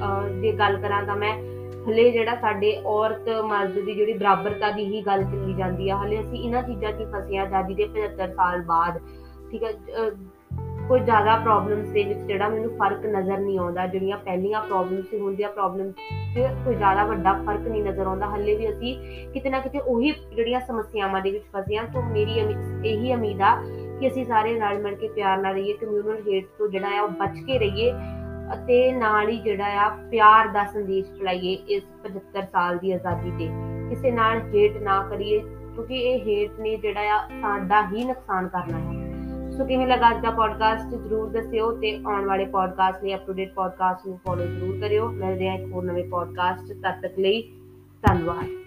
ਅਹ 0.03 0.29
ਜੇ 0.29 0.53
ਗੱਲ 0.53 0.77
ਕਰਾਂ 0.77 1.03
ਤਾਂ 1.03 1.17
ਮੈਂ 1.17 1.39
ਹਲੇ 1.89 2.11
ਜਿਹੜਾ 2.11 2.37
ਸਾਡੇ 2.37 2.83
ਔਰਤ 2.87 3.29
ਮਰਦ 3.29 3.71
ਦੀ 3.71 3.95
ਜਿਹੜੀ 3.95 4.13
ਬਰਾਬਰਤਾ 4.13 4.71
ਦੀ 4.71 4.85
ਹੀ 4.85 5.03
ਗੱਲ 5.03 5.25
ਚੱਲੀ 5.25 5.55
ਜਾਂਦੀ 5.55 5.91
ਆ। 5.91 5.97
ਹਲੇ 5.97 6.21
ਅਸੀਂ 6.21 6.45
ਇਹਨਾਂ 6.45 6.63
ਚੀਜ਼ਾਂ 6.63 6.93
'ਚ 6.93 7.01
ਹੀ 7.01 7.05
ਫਸੇ 7.05 7.39
ਆ 7.39 7.43
ਆਜ਼ਾਦੀ 7.43 7.75
ਦੇ 7.75 7.87
75 7.87 8.35
ਸਾਲ 8.35 8.63
ਬਾਅਦ। 8.63 9.01
ਠੀਕ 9.51 9.65
ਹੈ 9.65 9.71
ਅਹ 9.71 10.11
ਕੋਈ 10.89 11.01
ਜ਼ਿਆਦਾ 11.01 11.37
ਪ੍ਰੋਬਲਮਸ 11.37 11.89
ਦੇ 11.89 12.05
ਵਿੱਚ 12.05 12.19
ਜਿਹੜਾ 12.19 12.49
ਮੈਨੂੰ 12.49 12.71
ਫ਼ਰਕ 12.71 13.07
ਨਜ਼ਰ 13.07 13.39
ਨਹੀਂ 13.39 13.59
ਆਉਂਦਾ, 13.59 13.87
ਜਿਹੜੀਆਂ 13.87 14.19
ਪਹਿਲੀਆਂ 14.19 14.61
ਪ੍ਰੋਬਲਮਸ 14.61 15.05
ਸੀ 15.11 15.21
ਹੁੰਦੀਆਂ 15.21 15.49
ਪ੍ਰੋਬਲਮ 15.49 15.93
'ਚ 15.93 15.95
ਕੋਈ 16.65 16.75
ਜ਼ਿਆਦਾ 16.75 17.05
ਵੱਡਾ 17.05 17.33
ਫ਼ਰਕ 17.33 17.61
ਨਹੀਂ 17.61 17.85
ਨਜ਼ਰ 17.85 18.07
ਆਉਂਦਾ। 18.07 18.27
ਹੱਲੇ 18.27 18.57
ਵੀ 18.57 18.71
ਅਸੀਂ 18.71 18.97
ਕਿਤੇ 19.33 19.51
ਨਾ 19.51 19.59
ਕਿਤੇ 19.59 19.79
ਉਹੀ 19.79 20.11
ਜਿਹੜੀਆਂ 20.11 20.61
ਸਮੱਸਿਆਵਾਂ 20.61 21.21
ਦੇ 21.21 21.31
ਵਿੱਚ 21.31 21.45
ਫਸੇ 21.57 21.77
ਹਾਂ। 21.77 21.85
ਤੋਂ 21.85 22.03
ਮੇਰੀ 22.03 22.43
ਅਮੀ- 22.43 22.85
ਇਹੀ 22.85 23.15
ਉਮੀਦ 23.15 23.43
ਆ 23.43 23.63
ਕਿ 24.01 24.09
ਅਸੀਂ 24.09 24.25
ਸਾਰੇ 24.25 24.61
ਰਲ 24.61 24.79
ਮਿਲ 24.79 24.95
ਕੇ 24.95 25.09
ਪਿਆਰ 25.09 25.39
ਨਾਲ 25.39 25.55
ਰਹੀਏ 25.55 25.73
ਕਮਿਊਨਲ 25.73 26.23
ਹੇਟ 26.29 26.47
ਤੋਂ 26.59 26.69
ਜਿਹੜਾ 26.69 26.99
ਆ 26.99 27.03
ਉਹ 27.03 27.09
ਬਚ 27.09 27.39
ਕੇ 27.47 27.59
ਰਹੀਏ 27.59 27.93
ਅਤੇ 28.53 28.93
ਨਾਲ 28.93 29.29
ਹੀ 29.29 29.37
ਜਿਹੜਾ 29.37 29.67
ਆ 29.67 29.89
ਪਿਆਰ 30.11 30.49
ਦਾ 30.49 30.65
ਸੰਦੇਸ਼ 30.65 31.11
ਫੈਲਾਈਏ 31.11 31.53
ਇਸ 31.53 31.83
75 32.03 32.43
ਸਾਲ 32.53 32.79
ਦੀ 32.79 32.93
ਆਜ਼ਾਦੀ 32.93 33.31
ਤੇ। 33.31 33.49
ਕਿਸੇ 33.89 34.11
ਨਾਲ 34.11 34.39
ਹੇਟ 34.39 34.77
ਨਾ 34.77 35.07
ਕਰੀਏ, 35.11 35.39
ਕਿਉਂਕਿ 35.75 35.95
ਇਹ 35.95 36.21
ਹੇਟ 36.21 36.61
ਨੇ 36.61 36.77
ਜਿਹੜਾ 36.77 37.01
ਆ 37.01 37.29
ਸਾਡਾ 37.43 37.83
ਹੀ 37.83 38.05
ਨੁਕਸਾਨ 38.05 38.49
ਕਰਨਾ 38.49 38.79
ਹੈ। 38.79 38.96
ਸੋ 39.57 39.65
ਕਿਵੇਂ 39.65 39.87
ਲੱਗਾ 39.87 40.11
ਅੱਜ 40.11 40.23
ਦਾ 40.23 40.31
ਪੋਡਕਾਸਟ 40.31 40.95
ਜਰੂਰ 40.95 41.29
ਦੱਸਿਓ 41.29 41.71
ਤੇ 41.73 41.95
ਆਉਣ 42.07 42.25
ਵਾਲੇ 42.25 42.45
ਪੋਡਕਾਸਟ 42.45 43.05
ਲਈ 43.05 43.15
ਅਪ 43.15 43.27
ਟੂ 43.27 43.33
ਡੇਟ 43.33 43.55
ਪੋਡਕਾਸਟ 43.55 44.07
ਨੂੰ 44.07 44.19
ਫੋਲੋ 44.27 44.47
ਜਰੂਰ 44.47 44.81
ਕਰਿਓ। 44.81 45.09
ਮਿਲਦੇ 45.11 45.49
ਹਾਂ 45.49 45.59
ਇੱਕ 45.59 45.73
ਹੋਰ 45.73 45.85
ਨਵੇਂ 45.85 46.05
ਪੋਡਕਾਸਟ 46.05 46.73
ਤਦ 46.73 47.01
ਤੱਕ 47.03 47.19
ਲਈ। 47.19 47.43
ਧੰਨਵਾਦ। 48.03 48.66